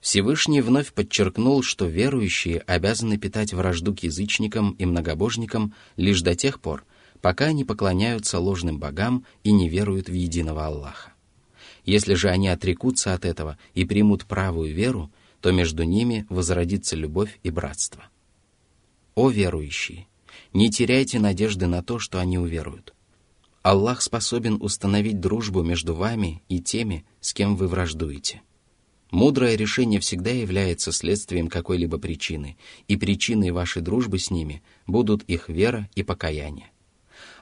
Всевышний 0.00 0.60
вновь 0.60 0.92
подчеркнул, 0.92 1.62
что 1.62 1.86
верующие 1.86 2.60
обязаны 2.60 3.16
питать 3.16 3.52
вражду 3.52 3.94
к 3.94 4.00
язычникам 4.00 4.72
и 4.72 4.84
многобожникам 4.86 5.74
лишь 5.96 6.22
до 6.22 6.34
тех 6.34 6.60
пор, 6.60 6.84
пока 7.20 7.46
они 7.46 7.64
поклоняются 7.64 8.38
ложным 8.38 8.78
богам 8.78 9.24
и 9.44 9.52
не 9.52 9.68
веруют 9.68 10.08
в 10.08 10.14
единого 10.14 10.66
Аллаха. 10.66 11.12
Если 11.85 12.15
же 12.15 12.29
они 12.29 12.47
отрекутся 12.47 13.13
от 13.13 13.25
этого 13.25 13.57
и 13.73 13.85
примут 13.85 14.25
правую 14.25 14.73
веру, 14.73 15.11
то 15.39 15.51
между 15.51 15.83
ними 15.83 16.25
возродится 16.29 16.95
любовь 16.95 17.39
и 17.43 17.51
братство. 17.51 18.05
О 19.13 19.29
верующие! 19.29 20.07
Не 20.51 20.69
теряйте 20.69 21.19
надежды 21.19 21.67
на 21.67 21.83
то, 21.83 21.99
что 21.99 22.19
они 22.19 22.37
уверуют. 22.37 22.93
Аллах 23.61 24.01
способен 24.01 24.57
установить 24.61 25.19
дружбу 25.19 25.63
между 25.63 25.95
вами 25.95 26.41
и 26.49 26.59
теми, 26.59 27.05
с 27.19 27.33
кем 27.33 27.55
вы 27.55 27.67
враждуете. 27.67 28.41
Мудрое 29.11 29.55
решение 29.55 29.99
всегда 29.99 30.31
является 30.31 30.91
следствием 30.91 31.47
какой-либо 31.47 31.97
причины, 31.97 32.57
и 32.87 32.97
причиной 32.97 33.51
вашей 33.51 33.81
дружбы 33.81 34.19
с 34.19 34.29
ними 34.29 34.61
будут 34.87 35.23
их 35.23 35.49
вера 35.49 35.89
и 35.95 36.03
покаяние. 36.03 36.71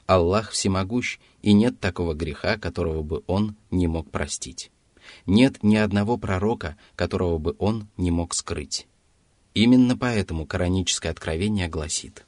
Аллах 0.06 0.50
всемогущ, 0.50 1.18
и 1.42 1.52
нет 1.52 1.80
такого 1.80 2.14
греха, 2.14 2.58
которого 2.58 3.02
бы 3.02 3.22
Он 3.26 3.56
не 3.70 3.86
мог 3.86 4.10
простить. 4.10 4.70
Нет 5.26 5.62
ни 5.62 5.76
одного 5.76 6.16
пророка, 6.18 6.76
которого 6.96 7.38
бы 7.38 7.54
Он 7.58 7.88
не 7.96 8.10
мог 8.10 8.34
скрыть. 8.34 8.86
Именно 9.54 9.96
поэтому 9.96 10.46
кораническое 10.46 11.12
откровение 11.12 11.68
гласит 11.68 12.26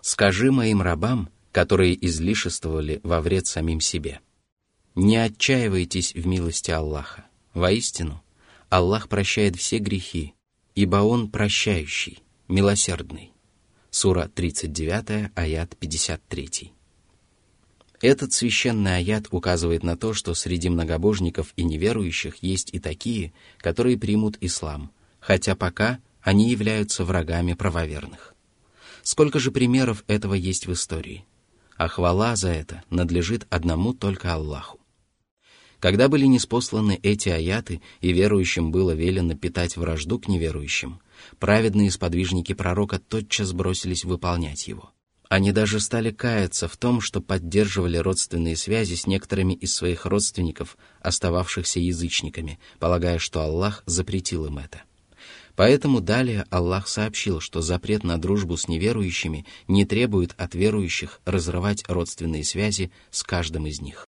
«Скажи 0.00 0.50
моим 0.50 0.82
рабам, 0.82 1.30
которые 1.52 1.94
излишествовали 2.06 3.00
во 3.02 3.20
вред 3.20 3.46
самим 3.46 3.80
себе, 3.80 4.20
не 4.94 5.16
отчаивайтесь 5.16 6.14
в 6.14 6.26
милости 6.26 6.70
Аллаха. 6.70 7.26
Воистину, 7.54 8.22
Аллах 8.68 9.08
прощает 9.08 9.56
все 9.56 9.78
грехи, 9.78 10.34
ибо 10.74 10.96
Он 10.96 11.30
прощающий, 11.30 12.22
милосердный». 12.48 13.32
Сура 13.90 14.30
39, 14.34 15.32
аят 15.34 15.76
53. 15.76 16.72
Этот 18.00 18.32
священный 18.32 18.96
аят 18.96 19.28
указывает 19.30 19.82
на 19.82 19.94
то, 19.94 20.14
что 20.14 20.32
среди 20.32 20.70
многобожников 20.70 21.52
и 21.56 21.64
неверующих 21.64 22.36
есть 22.42 22.70
и 22.72 22.78
такие, 22.78 23.34
которые 23.58 23.98
примут 23.98 24.38
ислам, 24.40 24.90
хотя 25.20 25.54
пока 25.54 25.98
они 26.22 26.50
являются 26.50 27.04
врагами 27.04 27.52
правоверных. 27.52 28.34
Сколько 29.02 29.38
же 29.38 29.50
примеров 29.50 30.02
этого 30.06 30.32
есть 30.32 30.66
в 30.66 30.72
истории? 30.72 31.26
А 31.76 31.88
хвала 31.88 32.36
за 32.36 32.48
это 32.48 32.82
надлежит 32.88 33.46
одному 33.50 33.92
только 33.92 34.32
Аллаху. 34.32 34.80
Когда 35.78 36.08
были 36.08 36.26
неспосланы 36.26 36.98
эти 37.02 37.30
аяты, 37.30 37.80
и 38.00 38.12
верующим 38.12 38.70
было 38.70 38.92
велено 38.92 39.34
питать 39.34 39.76
вражду 39.76 40.18
к 40.18 40.28
неверующим, 40.28 41.00
праведные 41.38 41.90
сподвижники 41.90 42.54
пророка 42.54 42.98
тотчас 42.98 43.52
бросились 43.52 44.04
выполнять 44.04 44.68
его– 44.68 44.90
они 45.30 45.52
даже 45.52 45.78
стали 45.78 46.10
каяться 46.10 46.66
в 46.66 46.76
том, 46.76 47.00
что 47.00 47.20
поддерживали 47.20 47.96
родственные 47.98 48.56
связи 48.56 48.96
с 48.96 49.06
некоторыми 49.06 49.54
из 49.54 49.72
своих 49.72 50.04
родственников, 50.04 50.76
остававшихся 51.00 51.78
язычниками, 51.78 52.58
полагая, 52.80 53.18
что 53.18 53.40
Аллах 53.40 53.84
запретил 53.86 54.46
им 54.46 54.58
это. 54.58 54.82
Поэтому 55.54 56.00
далее 56.00 56.46
Аллах 56.50 56.88
сообщил, 56.88 57.38
что 57.38 57.60
запрет 57.60 58.02
на 58.02 58.18
дружбу 58.18 58.56
с 58.56 58.66
неверующими 58.66 59.46
не 59.68 59.84
требует 59.84 60.34
от 60.36 60.56
верующих 60.56 61.20
разрывать 61.24 61.84
родственные 61.86 62.42
связи 62.42 62.90
с 63.12 63.22
каждым 63.22 63.68
из 63.68 63.80
них. 63.80 64.08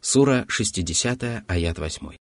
Сура 0.00 0.46
60, 0.48 1.44
аят 1.46 1.78
8. 1.78 2.27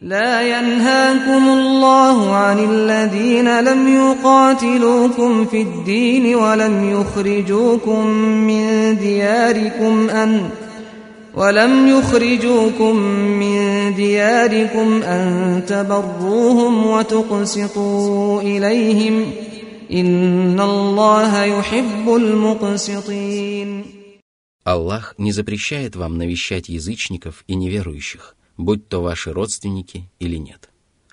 لا 0.00 0.42
ينهاكم 0.42 1.48
الله 1.48 2.34
عن 2.34 2.58
الذين 2.58 3.60
لم 3.60 3.88
يقاتلوكم 3.88 5.46
في 5.46 5.62
الدين 5.62 6.34
ولم 6.34 6.90
يخرجوكم 6.90 8.06
من 8.46 8.96
دياركم 8.98 10.10
أن 10.10 10.48
ولم 11.34 11.88
يخرجوكم 11.88 12.96
من 13.40 13.94
دياركم 13.94 15.02
أن 15.02 15.62
تبروهم 15.66 16.86
وتقسطوا 16.86 18.42
إليهم 18.42 19.24
إن 19.92 20.60
الله 20.60 21.44
يحب 21.44 22.08
المقسطين 22.08 23.84
Аллах 24.64 25.14
не 25.16 25.30
запрещает 25.32 25.94
вам 25.96 26.18
навещать 26.18 26.68
язычников 26.68 27.44
и 27.46 27.54
неверующих – 27.54 28.39
будь 28.61 28.87
то 28.87 29.01
ваши 29.01 29.33
родственники 29.33 30.09
или 30.19 30.37
нет. 30.37 30.69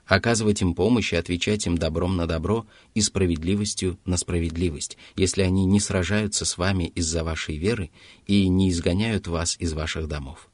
Оказывать 0.06 0.62
им 0.62 0.74
помощь 0.74 1.12
и 1.12 1.16
отвечать 1.16 1.66
им 1.66 1.76
добром 1.76 2.16
на 2.16 2.26
добро 2.26 2.66
и 2.94 3.00
справедливостью 3.02 3.98
на 4.06 4.16
справедливость, 4.16 4.96
если 5.16 5.42
они 5.42 5.66
не 5.66 5.80
сражаются 5.80 6.44
с 6.44 6.56
вами 6.56 6.84
из-за 6.94 7.24
вашей 7.24 7.56
веры 7.56 7.90
и 8.26 8.48
не 8.48 8.70
изгоняют 8.70 9.26
вас 9.26 9.56
из 9.58 9.74
ваших 9.74 10.08
домов. 10.08 10.48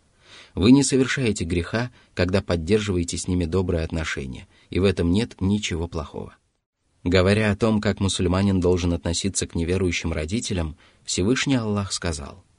Вы 0.55 0.73
не 0.73 0.83
совершаете 0.83 1.45
греха, 1.45 1.91
когда 2.15 2.43
поддерживаете 2.43 3.17
с 3.17 3.29
ними 3.29 3.45
добрые 3.45 3.85
отношения, 3.85 4.49
и 4.71 4.79
в 4.81 4.85
этом 4.85 5.13
нет 5.13 5.41
ничего 5.41 5.89
плохого. 5.89 6.37
Говоря 7.05 7.51
о 7.51 7.57
том, 7.57 7.81
как 7.81 8.01
мусульманин 8.01 8.61
должен 8.61 8.93
относиться 8.93 9.47
к 9.47 9.55
неверующим 9.55 10.13
родителям, 10.13 10.77
Всевышний 11.05 11.57
Аллах 11.57 11.93
сказал– 11.93 12.45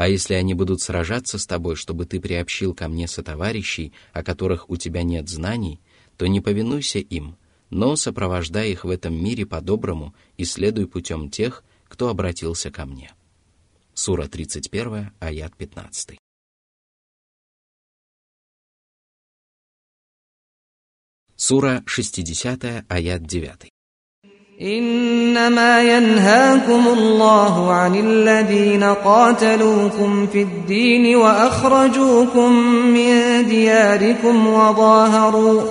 а 0.00 0.08
если 0.08 0.32
они 0.32 0.54
будут 0.54 0.80
сражаться 0.80 1.38
с 1.38 1.46
тобой, 1.46 1.76
чтобы 1.76 2.06
ты 2.06 2.20
приобщил 2.20 2.74
ко 2.74 2.88
мне 2.88 3.06
сотоварищей, 3.06 3.92
о 4.14 4.22
которых 4.22 4.70
у 4.70 4.78
тебя 4.78 5.02
нет 5.02 5.28
знаний, 5.28 5.78
то 6.16 6.26
не 6.26 6.40
повинуйся 6.40 7.00
им, 7.00 7.36
но 7.68 7.96
сопровождай 7.96 8.70
их 8.70 8.84
в 8.84 8.88
этом 8.88 9.22
мире 9.22 9.44
по-доброму 9.44 10.14
и 10.38 10.46
следуй 10.46 10.86
путем 10.86 11.28
тех, 11.28 11.62
кто 11.86 12.08
обратился 12.08 12.70
ко 12.70 12.86
мне. 12.86 13.12
Сура 13.92 14.26
31, 14.26 15.10
аят 15.20 15.54
15. 15.54 16.16
Сура 21.36 21.82
60, 21.84 22.86
аят 22.88 23.26
9. 23.26 23.70
إنما 24.62 25.82
ينهاكم 25.82 26.88
الله 26.92 27.72
عن 27.72 27.94
الذين 27.94 28.84
قاتلوكم 28.84 30.26
في 30.32 30.42
الدين 30.42 31.16
وأخرجوكم 31.16 32.52
من 32.68 33.46
دياركم 33.48 34.46
وظاهروا 34.46 35.62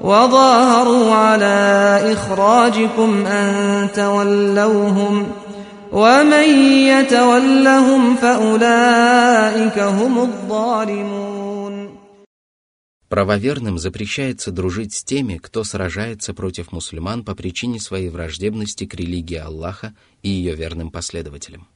وظاهروا 0.00 1.14
على 1.14 2.00
إخراجكم 2.12 3.26
أن 3.26 3.88
تولوهم 3.94 5.26
ومن 5.92 6.48
يتولهم 6.68 8.16
فأولئك 8.16 9.78
هم 9.78 10.18
الظالمون 10.18 12.05
Правоверным 13.08 13.78
запрещается 13.78 14.50
дружить 14.50 14.92
с 14.92 15.04
теми, 15.04 15.36
кто 15.36 15.62
сражается 15.62 16.34
против 16.34 16.72
мусульман 16.72 17.24
по 17.24 17.36
причине 17.36 17.78
своей 17.78 18.08
враждебности 18.08 18.84
к 18.84 18.94
религии 18.94 19.36
Аллаха 19.36 19.94
и 20.22 20.28
ее 20.28 20.56
верным 20.56 20.90
последователям. 20.90 21.68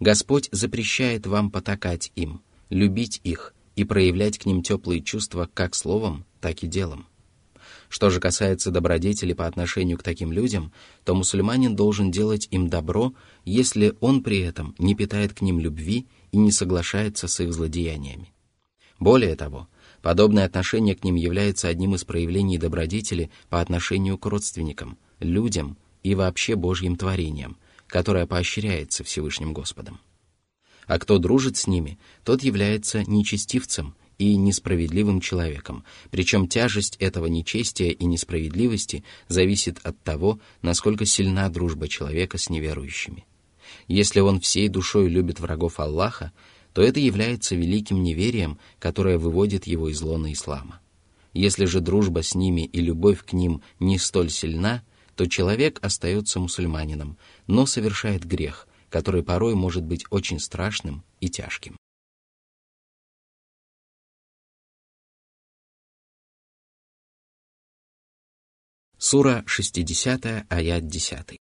Господь 0.00 0.48
запрещает 0.50 1.26
вам 1.26 1.52
потакать 1.52 2.10
им, 2.16 2.42
любить 2.70 3.20
их 3.22 3.54
и 3.76 3.84
проявлять 3.84 4.38
к 4.38 4.46
ним 4.46 4.62
теплые 4.62 5.00
чувства 5.00 5.48
как 5.54 5.76
словом, 5.76 6.24
так 6.40 6.64
и 6.64 6.66
делом. 6.66 7.06
Что 7.88 8.10
же 8.10 8.18
касается 8.18 8.72
добродетели 8.72 9.34
по 9.34 9.46
отношению 9.46 9.96
к 9.96 10.02
таким 10.02 10.32
людям, 10.32 10.72
то 11.04 11.14
мусульманин 11.14 11.76
должен 11.76 12.10
делать 12.10 12.48
им 12.50 12.68
добро, 12.68 13.14
если 13.44 13.94
он 14.00 14.24
при 14.24 14.40
этом 14.40 14.74
не 14.78 14.96
питает 14.96 15.34
к 15.34 15.40
ним 15.40 15.60
любви 15.60 16.08
и 16.32 16.36
не 16.36 16.50
соглашается 16.50 17.28
с 17.28 17.40
их 17.40 17.52
злодеяниями. 17.52 18.32
Более 18.98 19.36
того, 19.36 19.68
Подобное 20.02 20.44
отношение 20.44 20.94
к 20.94 21.04
ним 21.04 21.16
является 21.16 21.68
одним 21.68 21.94
из 21.94 22.04
проявлений 22.04 22.58
добродетели 22.58 23.30
по 23.48 23.60
отношению 23.60 24.18
к 24.18 24.26
родственникам, 24.26 24.98
людям 25.20 25.76
и 26.02 26.14
вообще 26.14 26.54
Божьим 26.54 26.96
творениям, 26.96 27.56
которое 27.86 28.26
поощряется 28.26 29.02
Всевышним 29.02 29.52
Господом. 29.52 30.00
А 30.86 30.98
кто 30.98 31.18
дружит 31.18 31.56
с 31.56 31.66
ними, 31.66 31.98
тот 32.24 32.42
является 32.42 33.02
нечестивцем 33.04 33.94
и 34.16 34.36
несправедливым 34.36 35.20
человеком, 35.20 35.84
причем 36.10 36.48
тяжесть 36.48 36.96
этого 36.96 37.26
нечестия 37.26 37.90
и 37.90 38.04
несправедливости 38.04 39.04
зависит 39.28 39.78
от 39.84 40.00
того, 40.02 40.40
насколько 40.62 41.04
сильна 41.04 41.48
дружба 41.48 41.88
человека 41.88 42.38
с 42.38 42.50
неверующими. 42.50 43.26
Если 43.86 44.20
он 44.20 44.40
всей 44.40 44.68
душой 44.68 45.08
любит 45.08 45.40
врагов 45.40 45.78
Аллаха, 45.78 46.32
то 46.78 46.84
это 46.84 47.00
является 47.00 47.56
великим 47.56 48.04
неверием, 48.04 48.56
которое 48.78 49.18
выводит 49.18 49.66
его 49.66 49.88
из 49.88 50.00
лона 50.00 50.32
ислама. 50.32 50.80
Если 51.32 51.64
же 51.64 51.80
дружба 51.80 52.22
с 52.22 52.36
ними 52.36 52.66
и 52.66 52.80
любовь 52.80 53.24
к 53.24 53.32
ним 53.32 53.62
не 53.80 53.98
столь 53.98 54.30
сильна, 54.30 54.84
то 55.16 55.26
человек 55.26 55.80
остается 55.82 56.38
мусульманином, 56.38 57.18
но 57.48 57.66
совершает 57.66 58.24
грех, 58.24 58.68
который 58.90 59.24
порой 59.24 59.56
может 59.56 59.82
быть 59.82 60.04
очень 60.10 60.38
страшным 60.38 61.02
и 61.18 61.28
тяжким. 61.28 61.76
Сура 68.98 69.42
60, 69.48 70.46
аят 70.48 70.86
10. 70.86 71.38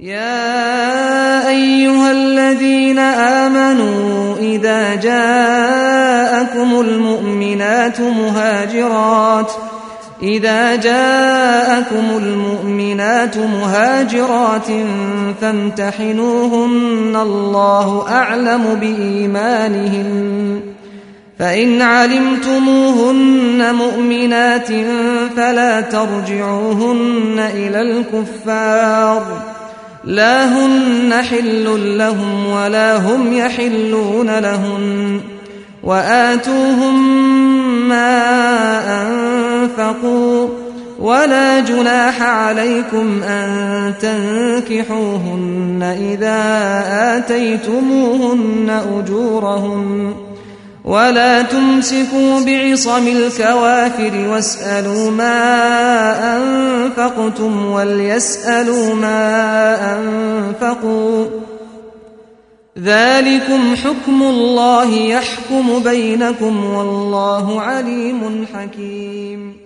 يا 0.00 1.48
أيها 1.48 2.12
الذين 2.12 2.98
آمنوا 2.98 4.36
إذا 4.36 4.94
جاءكم 4.94 6.80
المؤمنات 6.80 8.00
مهاجرات 8.00 9.52
إذا 10.22 10.76
جاءكم 10.76 12.04
المؤمنات 12.16 13.36
مهاجرات 13.38 14.66
فامتحنوهن 15.40 17.16
الله 17.22 18.08
أعلم 18.08 18.74
بإيمانهن 18.80 20.60
فإن 21.38 21.82
علمتموهن 21.82 23.74
مؤمنات 23.74 24.68
فلا 25.36 25.80
ترجعوهن 25.80 27.50
إلى 27.54 27.82
الكفار. 27.82 29.55
لا 30.06 30.44
هن 30.44 31.12
حل 31.12 31.98
لهم 31.98 32.46
ولا 32.46 32.96
هم 32.96 33.32
يحلون 33.32 34.38
لهن 34.38 35.20
وآتوهم 35.84 37.18
ما 37.88 38.22
أنفقوا 39.02 40.48
ولا 40.98 41.60
جناح 41.60 42.22
عليكم 42.22 43.22
أن 43.22 43.94
تنكحوهن 44.00 45.82
إذا 45.82 46.38
آتيتموهن 47.16 48.80
أجورهن 48.98 50.14
ولا 50.85 51.41
تمسكوا 51.41 52.45
بعصم 52.45 53.07
الكوافر 53.07 54.29
واسألوا 54.29 55.11
ما 55.11 55.37
أنفقتم 56.37 57.65
وليسألوا 57.65 58.95
ما 58.95 59.19
أنفقوا 59.97 61.25
ذلكم 62.77 63.75
حكم 63.75 64.23
الله 64.23 64.93
يحكم 64.93 65.83
بينكم 65.83 66.65
والله 66.65 67.61
عليم 67.61 68.45
حكيم 68.53 69.61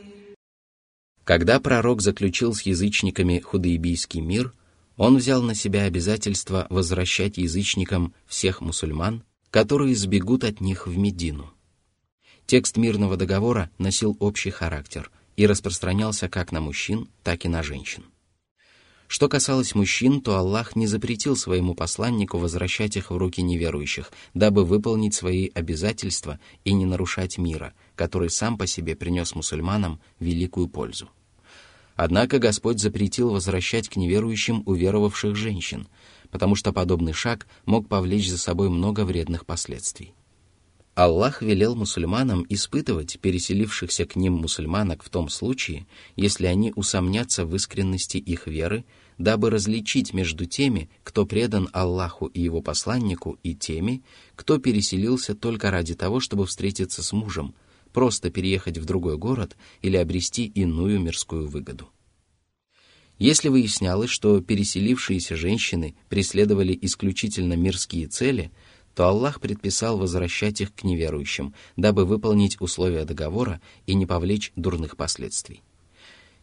Когда 1.24 1.60
пророк 1.60 2.04
заключил 2.04 2.54
с 2.54 2.62
язычниками 2.62 3.39
худейбийский 3.39 4.21
мир, 4.21 4.54
он 4.95 5.17
взял 5.17 5.41
на 5.41 5.56
себя 5.56 5.84
обязательство 5.86 6.67
возвращать 6.69 7.38
язычникам 7.38 8.13
всех 8.28 8.62
мусульман, 8.62 9.24
которые 9.51 9.97
сбегут 9.97 10.45
от 10.45 10.61
них 10.61 10.87
в 10.87 10.97
Медину. 10.97 11.51
Текст 12.47 12.77
мирного 12.77 13.17
договора 13.17 13.71
носил 13.79 14.17
общий 14.21 14.51
характер 14.51 15.11
и 15.37 15.47
распространялся 15.47 16.29
как 16.29 16.53
на 16.53 16.61
мужчин, 16.61 17.09
так 17.23 17.45
и 17.45 17.49
на 17.49 17.63
женщин. 17.63 18.05
Что 19.07 19.29
касалось 19.29 19.75
мужчин, 19.75 20.21
то 20.21 20.37
Аллах 20.37 20.77
не 20.77 20.87
запретил 20.87 21.35
своему 21.35 21.75
посланнику 21.75 22.39
возвращать 22.39 22.97
их 22.97 23.11
в 23.11 23.17
руки 23.17 23.43
неверующих, 23.43 24.13
дабы 24.35 24.65
выполнить 24.65 25.15
свои 25.15 25.51
обязательства 25.53 26.39
и 26.65 26.73
не 26.73 26.87
нарушать 26.87 27.37
мира, 27.37 27.75
который 27.97 28.31
сам 28.31 28.57
по 28.57 28.69
себе 28.69 28.95
принес 28.95 29.35
мусульманам 29.35 30.01
великую 30.21 30.69
пользу. 30.69 31.09
Однако 31.97 32.39
Господь 32.39 32.81
запретил 32.81 33.31
возвращать 33.31 33.89
к 33.89 33.97
неверующим 33.97 34.63
уверовавших 34.65 35.35
женщин, 35.35 35.89
потому 36.31 36.55
что 36.55 36.73
подобный 36.73 37.12
шаг 37.12 37.47
мог 37.66 37.88
повлечь 37.88 38.31
за 38.31 38.38
собой 38.38 38.69
много 38.71 39.05
вредных 39.05 39.47
последствий. 39.47 40.14
Аллах 40.95 41.40
велел 41.40 41.77
мусульманам 41.77 42.45
испытывать 42.49 43.19
переселившихся 43.21 44.05
к 44.05 44.16
ним 44.16 44.35
мусульманок 44.35 45.03
в 45.03 45.09
том 45.09 45.29
случае, 45.29 45.87
если 46.16 46.47
они 46.47 46.73
усомнятся 46.75 47.47
в 47.47 47.55
искренности 47.55 48.19
их 48.19 48.47
веры, 48.47 48.85
дабы 49.16 49.51
различить 49.51 50.12
между 50.12 50.47
теми, 50.47 50.90
кто 51.05 51.27
предан 51.27 51.69
Аллаху 51.73 52.27
и 52.27 52.40
его 52.40 52.61
посланнику, 52.61 53.38
и 53.43 53.55
теми, 53.55 54.03
кто 54.35 54.59
переселился 54.59 55.35
только 55.35 55.71
ради 55.71 55.95
того, 55.95 56.21
чтобы 56.21 56.47
встретиться 56.47 57.03
с 57.03 57.12
мужем, 57.12 57.55
просто 57.93 58.31
переехать 58.31 58.79
в 58.79 58.85
другой 58.85 59.16
город 59.16 59.57
или 59.83 59.97
обрести 59.97 60.47
иную 60.47 61.01
мирскую 61.01 61.49
выгоду. 61.49 61.88
Если 63.20 63.50
выяснялось, 63.50 64.09
что 64.09 64.40
переселившиеся 64.40 65.37
женщины 65.37 65.94
преследовали 66.09 66.76
исключительно 66.80 67.52
мирские 67.52 68.06
цели, 68.06 68.50
то 68.94 69.09
Аллах 69.09 69.42
предписал 69.42 69.98
возвращать 69.98 70.62
их 70.62 70.74
к 70.74 70.85
неверующим, 70.85 71.52
дабы 71.76 72.06
выполнить 72.06 72.59
условия 72.62 73.04
договора 73.04 73.61
и 73.87 73.92
не 73.92 74.06
повлечь 74.06 74.52
дурных 74.56 74.96
последствий. 74.96 75.62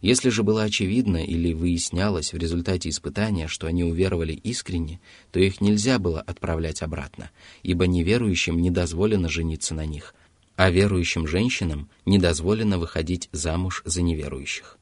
Если 0.01 0.29
же 0.29 0.43
было 0.43 0.61
очевидно 0.61 1.17
или 1.17 1.51
выяснялось 1.51 2.31
в 2.31 2.37
результате 2.37 2.89
испытания, 2.89 3.47
что 3.47 3.65
они 3.65 3.83
уверовали 3.83 4.33
искренне, 4.33 4.99
то 5.31 5.39
их 5.39 5.59
нельзя 5.61 5.97
было 5.97 6.21
отправлять 6.21 6.83
обратно, 6.83 7.31
ибо 7.63 7.87
неверующим 7.87 8.61
не 8.61 8.69
дозволено 8.69 9.29
жениться 9.29 9.73
на 9.73 9.87
них, 9.87 10.13
а 10.55 10.69
верующим 10.69 11.27
женщинам 11.27 11.89
не 12.05 12.19
дозволено 12.19 12.77
выходить 12.77 13.29
замуж 13.31 13.81
за 13.83 14.03
неверующих. 14.03 14.77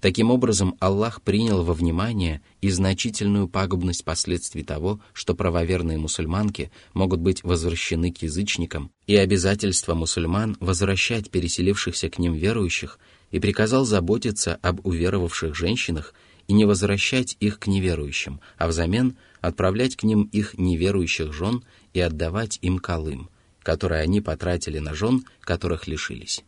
Таким 0.00 0.30
образом, 0.30 0.76
Аллах 0.78 1.22
принял 1.22 1.64
во 1.64 1.74
внимание 1.74 2.40
и 2.60 2.70
значительную 2.70 3.48
пагубность 3.48 4.04
последствий 4.04 4.62
того, 4.62 5.00
что 5.12 5.34
правоверные 5.34 5.98
мусульманки 5.98 6.70
могут 6.94 7.20
быть 7.20 7.42
возвращены 7.42 8.12
к 8.12 8.22
язычникам, 8.22 8.92
и 9.08 9.16
обязательство 9.16 9.94
мусульман 9.94 10.56
возвращать 10.60 11.30
переселившихся 11.30 12.10
к 12.10 12.18
ним 12.20 12.34
верующих, 12.34 13.00
и 13.32 13.40
приказал 13.40 13.84
заботиться 13.84 14.54
об 14.62 14.86
уверовавших 14.86 15.56
женщинах 15.56 16.14
и 16.46 16.52
не 16.52 16.64
возвращать 16.64 17.36
их 17.40 17.58
к 17.58 17.66
неверующим, 17.66 18.40
а 18.56 18.68
взамен 18.68 19.16
отправлять 19.40 19.96
к 19.96 20.04
ним 20.04 20.22
их 20.32 20.56
неверующих 20.56 21.32
жен 21.32 21.64
и 21.92 22.00
отдавать 22.00 22.60
им 22.62 22.78
колым, 22.78 23.30
которые 23.64 24.02
они 24.02 24.20
потратили 24.20 24.78
на 24.78 24.94
жен, 24.94 25.24
которых 25.40 25.88
лишились. 25.88 26.44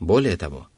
Более 0.00 0.36
того, 0.36 0.68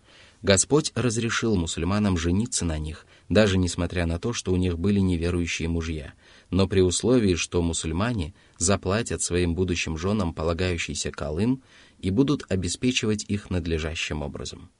Господь 0.42 0.90
разрешил 0.94 1.54
мусульманам 1.54 2.16
жениться 2.16 2.64
на 2.64 2.78
них, 2.78 3.06
даже 3.28 3.58
несмотря 3.58 4.06
на 4.06 4.18
то, 4.18 4.32
что 4.32 4.52
у 4.52 4.56
них 4.56 4.78
были 4.78 4.98
неверующие 4.98 5.68
мужья, 5.68 6.14
но 6.48 6.66
при 6.66 6.80
условии, 6.80 7.34
что 7.34 7.60
мусульмане 7.60 8.34
заплатят 8.56 9.22
своим 9.22 9.54
будущим 9.54 9.98
женам 9.98 10.32
полагающийся 10.32 11.10
колым 11.10 11.62
и 11.98 12.10
будут 12.10 12.46
обеспечивать 12.48 13.24
их 13.24 13.50
надлежащим 13.50 14.22
образом. 14.22 14.70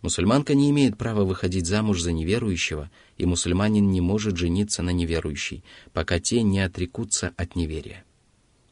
Мусульманка 0.00 0.54
не 0.54 0.70
имеет 0.70 0.96
права 0.96 1.24
выходить 1.24 1.66
замуж 1.66 2.00
за 2.00 2.12
неверующего, 2.12 2.90
и 3.18 3.26
мусульманин 3.26 3.90
не 3.90 4.00
может 4.00 4.36
жениться 4.36 4.82
на 4.82 4.90
неверующей, 4.90 5.64
пока 5.92 6.20
те 6.20 6.42
не 6.42 6.60
отрекутся 6.60 7.32
от 7.36 7.56
неверия. 7.56 8.04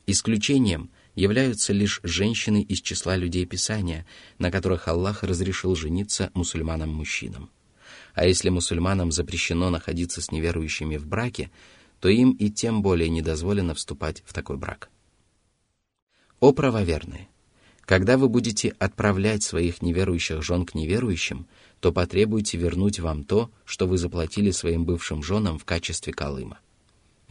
Исключением 0.06 0.90
являются 1.20 1.72
лишь 1.74 2.00
женщины 2.02 2.62
из 2.62 2.80
числа 2.80 3.16
людей 3.16 3.44
Писания, 3.44 4.06
на 4.38 4.50
которых 4.50 4.88
Аллах 4.88 5.22
разрешил 5.22 5.76
жениться 5.76 6.30
мусульманам-мужчинам. 6.34 7.50
А 8.14 8.26
если 8.26 8.48
мусульманам 8.48 9.12
запрещено 9.12 9.68
находиться 9.70 10.22
с 10.22 10.32
неверующими 10.32 10.96
в 10.96 11.06
браке, 11.06 11.50
то 12.00 12.08
им 12.08 12.32
и 12.32 12.48
тем 12.48 12.80
более 12.82 13.10
не 13.10 13.20
дозволено 13.20 13.74
вступать 13.74 14.22
в 14.24 14.32
такой 14.32 14.56
брак. 14.56 14.88
О 16.40 16.52
правоверные! 16.52 17.28
Когда 17.82 18.16
вы 18.16 18.28
будете 18.28 18.74
отправлять 18.78 19.42
своих 19.42 19.82
неверующих 19.82 20.42
жен 20.42 20.64
к 20.64 20.74
неверующим, 20.74 21.46
то 21.80 21.92
потребуйте 21.92 22.56
вернуть 22.56 23.00
вам 23.00 23.24
то, 23.24 23.50
что 23.64 23.86
вы 23.86 23.98
заплатили 23.98 24.52
своим 24.52 24.84
бывшим 24.84 25.22
женам 25.22 25.58
в 25.58 25.64
качестве 25.64 26.12
колыма. 26.12 26.60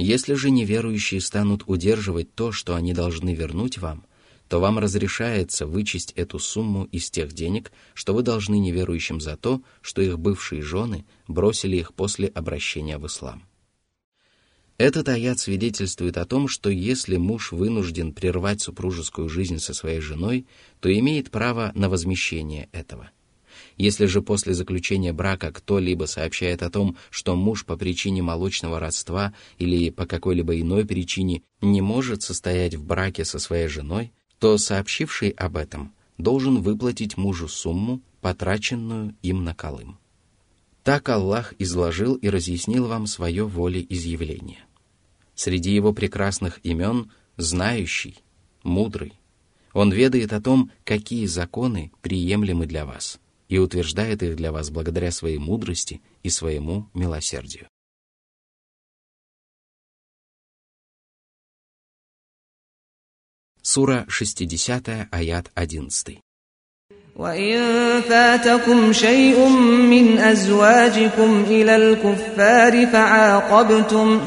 Если 0.01 0.33
же 0.35 0.49
неверующие 0.49 1.19
станут 1.19 1.63
удерживать 1.67 2.33
то, 2.33 2.53
что 2.53 2.73
они 2.73 2.93
должны 2.93 3.35
вернуть 3.35 3.79
вам, 3.79 4.05
то 4.47 4.61
вам 4.61 4.79
разрешается 4.79 5.67
вычесть 5.67 6.13
эту 6.15 6.39
сумму 6.39 6.85
из 6.85 7.11
тех 7.11 7.33
денег, 7.33 7.73
что 7.93 8.13
вы 8.13 8.23
должны 8.23 8.59
неверующим 8.59 9.19
за 9.19 9.35
то, 9.35 9.61
что 9.81 10.01
их 10.01 10.17
бывшие 10.17 10.61
жены 10.61 11.03
бросили 11.27 11.75
их 11.75 11.93
после 11.93 12.29
обращения 12.29 12.97
в 12.97 13.07
ислам. 13.07 13.43
Этот 14.77 15.09
аят 15.09 15.37
свидетельствует 15.37 16.15
о 16.15 16.23
том, 16.23 16.47
что 16.47 16.69
если 16.69 17.17
муж 17.17 17.51
вынужден 17.51 18.13
прервать 18.13 18.61
супружескую 18.61 19.27
жизнь 19.27 19.59
со 19.59 19.73
своей 19.73 19.99
женой, 19.99 20.47
то 20.79 20.97
имеет 20.97 21.29
право 21.29 21.73
на 21.75 21.89
возмещение 21.89 22.69
этого. 22.71 23.11
Если 23.79 24.07
же 24.07 24.21
после 24.21 24.53
заключения 24.53 25.13
брака 25.13 25.53
кто-либо 25.53 26.03
сообщает 26.03 26.63
о 26.63 26.69
том, 26.69 26.97
что 27.09 27.37
муж 27.37 27.65
по 27.65 27.77
причине 27.77 28.21
молочного 28.21 28.77
родства 28.77 29.33
или 29.57 29.89
по 29.89 30.05
какой-либо 30.05 30.59
иной 30.59 30.85
причине 30.85 31.43
не 31.61 31.79
может 31.79 32.21
состоять 32.21 32.75
в 32.75 32.83
браке 32.83 33.23
со 33.23 33.39
своей 33.39 33.69
женой, 33.69 34.11
то 34.37 34.57
сообщивший 34.57 35.29
об 35.29 35.55
этом 35.55 35.93
должен 36.17 36.61
выплатить 36.61 37.15
мужу 37.15 37.47
сумму, 37.47 38.01
потраченную 38.19 39.15
им 39.21 39.45
на 39.45 39.55
колым. 39.55 39.97
Так 40.83 41.07
Аллах 41.07 41.53
изложил 41.57 42.15
и 42.15 42.27
разъяснил 42.27 42.87
вам 42.87 43.07
свое 43.07 43.47
волеизъявление. 43.47 44.59
Среди 45.35 45.73
его 45.73 45.93
прекрасных 45.93 46.59
имен– 46.63 47.11
знающий, 47.37 48.17
мудрый. 48.61 49.13
Он 49.71 49.93
ведает 49.93 50.33
о 50.33 50.41
том, 50.41 50.69
какие 50.83 51.27
законы 51.27 51.93
приемлемы 52.01 52.65
для 52.65 52.85
вас, 52.85 53.19
и 53.48 53.58
утверждает 53.58 54.22
их 54.22 54.36
для 54.36 54.52
вас 54.52 54.70
благодаря 54.70 55.10
своей 55.10 55.38
мудрости 55.38 56.00
и 56.22 56.30
своему 56.30 56.88
милосердию. 56.94 57.68
Сура 63.62 64.06
60, 64.08 65.08
аят 65.10 65.50
11. 65.54 66.20
وإن 67.16 67.60
فاتكم 68.08 68.92
شيء 68.92 69.48
من 69.88 70.18
أزواجكم 70.18 71.44
إلى 71.48 71.76
الكفار 71.76 72.86
فعاقبتم 72.86 74.20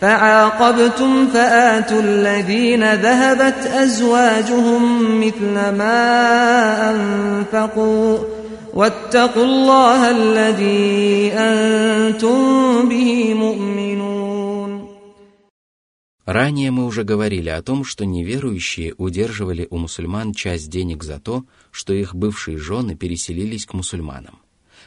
فعاقبتم 0.00 1.28
فآتوا 1.28 2.00
الذين 2.00 2.94
ذهبت 2.94 3.66
أزواجهم 3.66 4.82
مثل 5.26 5.52
ما 5.52 6.90
أنفقوا 6.90 8.18
واتقوا 8.74 9.44
الله 9.44 10.00
الذي 10.10 11.32
أنتم 11.32 12.88
به 12.88 13.34
مؤمنون 13.34 14.04
Ранее 16.26 16.70
мы 16.70 16.86
уже 16.86 17.04
говорили 17.04 17.50
о 17.50 17.60
том, 17.62 17.84
что 17.84 18.06
неверующие 18.06 18.94
удерживали 18.96 19.66
у 19.68 19.76
мусульман 19.76 20.32
часть 20.32 20.70
денег 20.70 21.04
за 21.04 21.20
то, 21.20 21.44
что 21.70 21.92
их 21.92 22.14
бывшие 22.14 22.56
жены 22.56 22.96
переселились 22.96 23.66
к 23.66 23.74
мусульманам. 23.74 24.38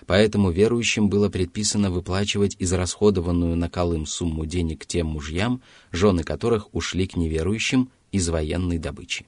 Поэтому 0.07 0.49
верующим 0.49 1.10
было 1.10 1.29
предписано 1.29 1.91
выплачивать 1.91 2.55
израсходованную 2.57 3.55
на 3.55 3.69
Колым 3.69 4.07
сумму 4.07 4.45
денег 4.45 4.88
тем 4.88 5.07
мужьям, 5.07 5.62
жены 5.91 6.23
которых 6.23 6.73
ушли 6.73 7.05
к 7.07 7.15
неверующим 7.15 7.89
из 8.12 8.27
военной 8.29 8.79
добычи. 8.79 9.27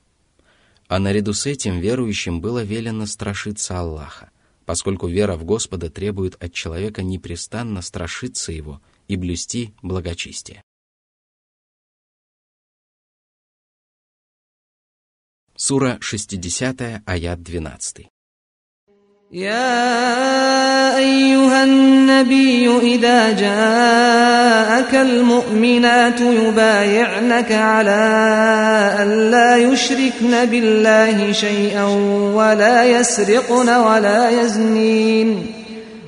А 0.88 0.98
наряду 0.98 1.34
с 1.34 1.46
этим 1.46 1.80
верующим 1.80 2.42
было 2.42 2.64
велено 2.64 3.06
страшиться 3.06 3.80
Аллаха, 3.80 4.32
поскольку 4.65 5.09
вера 5.09 5.37
в 5.37 5.45
Господа 5.45 5.91
требует 5.91 6.43
от 6.43 6.53
человека 6.53 7.03
непрестанно 7.03 7.83
страшиться 7.83 8.53
Его 8.53 8.81
и 9.09 9.17
блюсти 9.17 9.75
благочестие. 9.83 10.63
Сура 15.57 15.99
60, 16.01 17.03
аят 17.07 17.43
12. 17.43 18.09
يا 19.35 20.97
أيها 20.97 21.65
النبي 21.65 22.71
إذا 22.83 23.31
جاءك 23.31 24.95
المؤمنات 24.95 26.21
يبايعنك 26.21 27.53
على 27.53 28.01
أن 29.03 29.31
لا 29.31 29.57
يشركن 29.57 30.45
بالله 30.45 31.33
شيئا 31.33 31.85
ولا 32.35 32.85
يسرقن 32.85 33.69
ولا 33.69 34.31
يزنين 34.43 35.47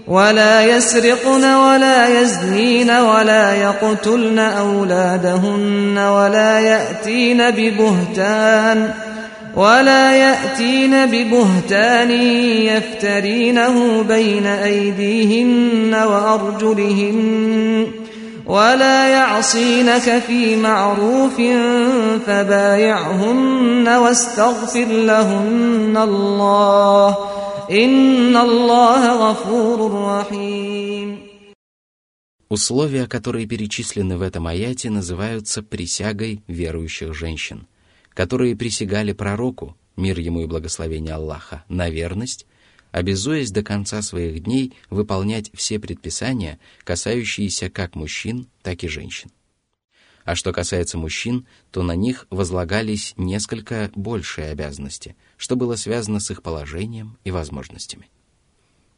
ولا 0.07 0.63
يسرقن 0.77 1.45
ولا 1.45 2.21
يزنين 2.21 2.91
ولا 2.91 3.55
يقتلن 3.55 4.39
أولادهن 4.39 5.99
ولا 5.99 6.61
يأتين 6.61 7.51
ببهتان 7.51 8.91
ولا 9.56 10.16
يأتين 10.16 11.06
ببهتان 11.06 12.12
يفترينه 12.72 14.04
بين 14.04 14.46
أيديهن 14.46 15.94
وأرجلهن 15.94 17.88
ولا 18.46 19.08
يعصينك 19.08 20.20
في 20.28 20.56
معروف 20.56 21.42
فبايعهن 22.26 23.88
واستغفر 23.88 24.86
لهن 24.86 25.98
الله 25.98 27.18
إن 27.72 28.38
الله 28.38 29.32
غفور 29.32 29.92
رحيم 30.06 31.32
Условия, 32.50 33.08
которые 33.08 33.46
перечислены 33.46 34.18
в 34.18 34.22
этом 34.22 34.46
аяте, 34.46 34.90
называются 34.90 35.64
присягой 35.64 36.44
верующих 36.50 37.14
женщин – 37.14 37.72
которые 38.17 38.57
присягали 38.57 39.13
пророку, 39.13 39.77
мир 39.95 40.19
ему 40.19 40.41
и 40.41 40.47
благословение 40.47 41.13
Аллаха, 41.13 41.65
на 41.69 41.91
верность, 41.91 42.47
обязуясь 42.91 43.51
до 43.51 43.63
конца 43.63 44.01
своих 44.01 44.43
дней 44.43 44.73
выполнять 44.89 45.51
все 45.53 45.79
предписания, 45.79 46.59
касающиеся 46.83 47.69
как 47.69 47.95
мужчин, 47.95 48.49
так 48.63 48.83
и 48.85 48.89
женщин. 48.89 49.31
А 50.25 50.35
что 50.35 50.55
касается 50.55 50.97
мужчин, 50.97 51.47
то 51.71 51.83
на 51.83 51.95
них 51.95 52.27
возлагались 52.31 53.13
несколько 53.19 53.93
большие 53.95 54.49
обязанности, 54.49 55.15
что 55.37 55.55
было 55.55 55.77
связано 55.77 56.19
с 56.19 56.31
их 56.31 56.43
положением 56.43 57.19
и 57.23 57.31
возможностями. 57.31 58.09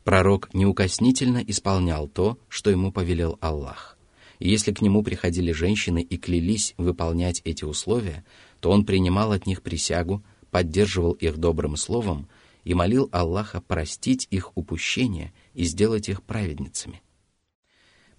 Пророк 0.04 0.48
неукоснительно 0.54 1.42
исполнял 1.44 2.06
то, 2.06 2.38
что 2.48 2.70
ему 2.70 2.92
повелел 2.92 3.36
Аллах. 3.40 3.97
Если 4.38 4.72
к 4.72 4.80
нему 4.80 5.02
приходили 5.02 5.52
женщины 5.52 6.00
и 6.00 6.16
клялись 6.16 6.74
выполнять 6.76 7.42
эти 7.44 7.64
условия, 7.64 8.24
то 8.60 8.70
он 8.70 8.84
принимал 8.84 9.32
от 9.32 9.46
них 9.46 9.62
присягу, 9.62 10.22
поддерживал 10.50 11.12
их 11.12 11.38
добрым 11.38 11.76
словом 11.76 12.28
и 12.64 12.74
молил 12.74 13.08
Аллаха 13.12 13.60
простить 13.60 14.28
их 14.30 14.56
упущения 14.56 15.32
и 15.54 15.64
сделать 15.64 16.08
их 16.08 16.22
праведницами. 16.22 17.02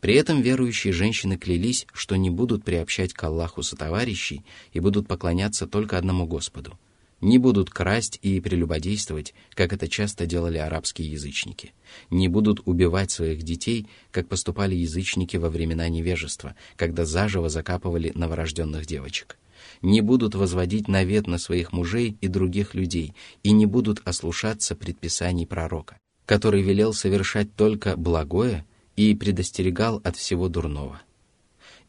При 0.01 0.13
этом 0.15 0.41
верующие 0.41 0.93
женщины 0.93 1.37
клялись, 1.37 1.85
что 1.93 2.15
не 2.15 2.29
будут 2.29 2.63
приобщать 2.63 3.13
к 3.13 3.23
Аллаху 3.23 3.63
сотоварищей 3.63 4.45
и 4.71 4.79
будут 4.79 5.07
поклоняться 5.07 5.67
только 5.67 5.97
одному 5.97 6.25
Господу, 6.25 6.79
не 7.21 7.37
будут 7.37 7.69
красть 7.69 8.19
и 8.21 8.39
прелюбодействовать, 8.39 9.33
как 9.53 9.73
это 9.73 9.87
часто 9.87 10.25
делали 10.25 10.57
арабские 10.57 11.11
язычники, 11.11 11.73
не 12.09 12.27
будут 12.27 12.61
убивать 12.65 13.11
своих 13.11 13.43
детей, 13.43 13.87
как 14.11 14.27
поступали 14.27 14.75
язычники 14.75 15.37
во 15.37 15.49
времена 15.49 15.89
невежества, 15.89 16.55
когда 16.75 17.05
заживо 17.05 17.49
закапывали 17.49 18.11
новорожденных 18.15 18.85
девочек– 18.85 19.37
не 19.81 20.01
будут 20.01 20.35
возводить 20.35 20.87
навет 20.87 21.27
на 21.27 21.37
своих 21.37 21.71
мужей 21.71 22.17
и 22.21 22.27
других 22.27 22.73
людей 22.73 23.13
и 23.43 23.51
не 23.51 23.65
будут 23.65 24.01
ослушаться 24.05 24.75
предписаний 24.75 25.47
пророка, 25.47 25.97
который 26.25 26.61
велел 26.61 26.93
совершать 26.93 27.55
только 27.55 27.95
благое 27.95 28.65
и 28.95 29.15
предостерегал 29.15 30.01
от 30.03 30.15
всего 30.15 30.49
дурного. 30.49 31.01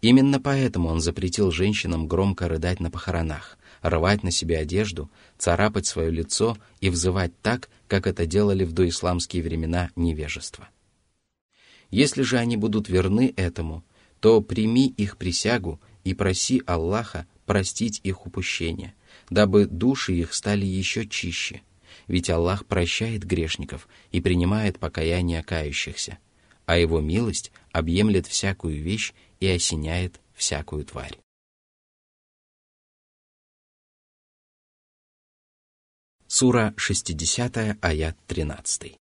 Именно 0.01 0.41
поэтому 0.41 0.89
он 0.89 1.01
запретил 1.01 1.51
женщинам 1.51 2.09
громко 2.09 2.49
рыдать 2.49 2.81
на 2.81 2.91
похоронах, 2.91 3.59
рвать 3.83 4.23
на 4.23 4.31
себе 4.31 4.59
одежду, 4.59 5.11
царапать 5.39 5.87
свое 5.87 6.11
лицо 6.11 6.57
и 6.81 6.91
взывать 6.91 7.33
так, 7.41 7.69
как 7.89 8.07
это 8.07 8.27
делали 8.27 8.65
в 8.65 8.73
доисламские 8.73 9.43
времена 9.43 9.91
невежества. 9.97 10.69
Если 11.91 12.23
же 12.23 12.39
они 12.39 12.57
будут 12.57 12.89
верны 12.89 13.33
этому, 13.37 13.85
то 14.21 14.41
прими 14.41 14.89
их 14.89 15.17
присягу 15.17 15.81
и 16.05 16.15
проси 16.15 16.63
Аллаха 16.67 17.27
простить 17.47 18.01
их 18.05 18.27
упущения, 18.27 18.95
дабы 19.29 19.67
души 19.67 20.13
их 20.13 20.35
стали 20.35 20.65
еще 20.65 21.07
чище, 21.07 21.63
ведь 22.07 22.31
Аллах 22.31 22.67
прощает 22.67 23.25
грешников 23.25 23.89
и 24.13 24.21
принимает 24.21 24.79
покаяние 24.79 25.43
кающихся, 25.43 26.19
а 26.67 26.79
Его 26.79 27.01
милость 27.01 27.51
объемлет 27.73 28.27
всякую 28.27 28.83
вещь 28.83 29.13
и 29.41 29.49
осеняет 29.49 30.21
всякую 30.35 30.85
тварь. 30.85 31.19
Сура 36.40 36.74
60, 36.78 37.78
аят 37.82 38.16
13. 38.28 38.98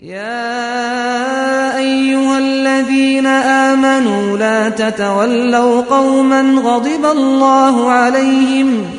يا 0.00 1.78
أيها 1.78 2.38
الذين 2.38 3.26
آمنوا 3.26 4.38
لا 4.38 4.68
تتولوا 4.68 5.82
قوما 5.82 6.40
غضب 6.60 7.04
الله 7.04 7.90
عليهم 7.90 8.90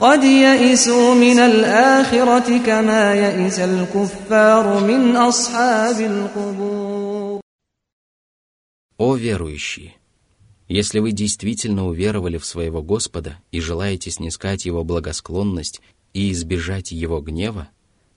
قد 0.00 0.24
يئسوا 0.24 1.14
من 1.14 1.38
الآخرة 1.38 2.58
كما 2.58 3.14
يئس 3.14 3.58
الكفار 3.58 4.80
من 4.80 5.16
أصحاب 5.16 6.00
القبور 6.00 7.40
О 8.98 9.16
верующие! 9.16 10.02
Если 10.68 11.00
вы 11.00 11.12
действительно 11.12 11.86
уверовали 11.86 12.38
в 12.38 12.46
своего 12.46 12.82
Господа 12.82 13.38
и 13.50 13.60
желаете 13.60 14.10
снискать 14.10 14.64
Его 14.64 14.84
благосклонность 14.84 15.82
и 16.13 16.31
избежать 16.31 16.91
Его 16.91 17.21
гнева, 17.21 17.69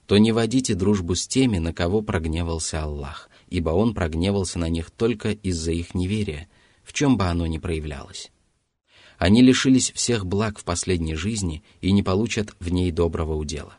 то 0.05 0.17
не 0.17 0.31
водите 0.31 0.75
дружбу 0.75 1.15
с 1.15 1.27
теми, 1.27 1.57
на 1.57 1.73
кого 1.73 2.01
прогневался 2.01 2.83
Аллах, 2.83 3.29
ибо 3.49 3.69
Он 3.69 3.93
прогневался 3.93 4.59
на 4.59 4.69
них 4.69 4.91
только 4.91 5.31
из-за 5.31 5.71
их 5.71 5.93
неверия, 5.95 6.49
в 6.83 6.93
чем 6.93 7.17
бы 7.17 7.25
оно 7.25 7.45
ни 7.47 7.57
проявлялось. 7.57 8.31
Они 9.17 9.41
лишились 9.41 9.91
всех 9.91 10.25
благ 10.25 10.57
в 10.57 10.63
последней 10.63 11.15
жизни 11.15 11.63
и 11.79 11.91
не 11.91 12.01
получат 12.01 12.55
в 12.59 12.71
ней 12.71 12.91
доброго 12.91 13.35
удела. 13.35 13.75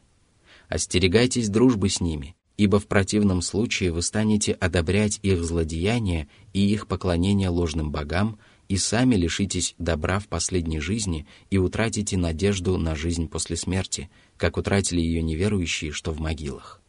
Остерегайтесь 0.69 1.49
дружбы 1.49 1.89
с 1.89 2.01
ними, 2.01 2.37
ибо 2.57 2.79
в 2.79 2.87
противном 2.87 3.43
случае 3.43 3.93
вы 3.93 4.03
станете 4.03 4.53
одобрять 4.53 5.19
их 5.23 5.43
злодеяния 5.43 6.29
и 6.53 6.61
их 6.61 6.87
поклонение 6.87 7.49
ложным 7.49 7.91
богам 7.91 8.39
и 8.73 8.79
сами 8.79 9.17
лишитесь 9.17 9.75
добра 9.77 10.19
в 10.19 10.29
последней 10.29 10.81
жизни 10.81 11.27
и 11.51 11.59
утратите 11.59 12.17
надежду 12.17 12.79
на 12.79 12.95
жизнь 12.95 13.29
после 13.29 13.55
смерти, 13.55 14.09
как 14.39 14.57
утратили 14.57 14.99
ее 14.99 15.23
неверующие, 15.23 15.93
что 15.93 16.11
в 16.11 16.21
могилах. 16.21 16.81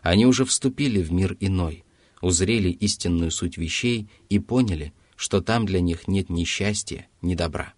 Они 0.00 0.24
уже 0.24 0.46
вступили 0.46 1.02
в 1.02 1.12
мир 1.12 1.36
иной, 1.38 1.84
узрели 2.22 2.70
истинную 2.70 3.30
суть 3.30 3.58
вещей 3.58 4.08
и 4.30 4.38
поняли, 4.38 4.94
что 5.14 5.42
там 5.42 5.66
для 5.66 5.82
них 5.82 6.08
нет 6.08 6.30
ни 6.30 6.44
счастья, 6.44 7.06
ни 7.20 7.34
добра. 7.34 7.74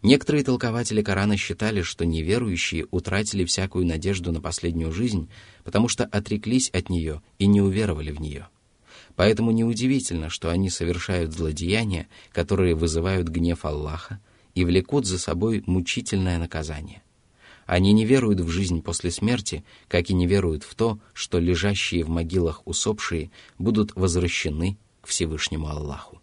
Некоторые 0.00 0.44
толкователи 0.44 1.02
Корана 1.02 1.36
считали, 1.36 1.82
что 1.82 2.06
неверующие 2.06 2.86
утратили 2.92 3.44
всякую 3.44 3.86
надежду 3.86 4.30
на 4.30 4.40
последнюю 4.40 4.92
жизнь, 4.92 5.28
потому 5.64 5.88
что 5.88 6.04
отреклись 6.04 6.70
от 6.70 6.90
нее 6.90 7.22
и 7.40 7.48
не 7.48 7.60
уверовали 7.60 8.12
в 8.12 8.20
нее. 8.20 8.46
Поэтому 9.16 9.52
неудивительно, 9.52 10.28
что 10.28 10.50
они 10.50 10.70
совершают 10.70 11.32
злодеяния, 11.32 12.08
которые 12.32 12.74
вызывают 12.74 13.28
гнев 13.28 13.64
Аллаха 13.64 14.20
и 14.54 14.64
влекут 14.64 15.06
за 15.06 15.18
собой 15.18 15.62
мучительное 15.66 16.38
наказание. 16.38 17.02
Они 17.66 17.92
не 17.92 18.04
веруют 18.04 18.40
в 18.40 18.48
жизнь 18.48 18.82
после 18.82 19.10
смерти, 19.10 19.64
как 19.88 20.10
и 20.10 20.14
не 20.14 20.26
веруют 20.26 20.64
в 20.64 20.74
то, 20.74 20.98
что 21.12 21.38
лежащие 21.38 22.04
в 22.04 22.08
могилах 22.08 22.62
усопшие 22.66 23.30
будут 23.58 23.94
возвращены 23.94 24.76
к 25.00 25.06
Всевышнему 25.06 25.68
Аллаху. 25.68 26.20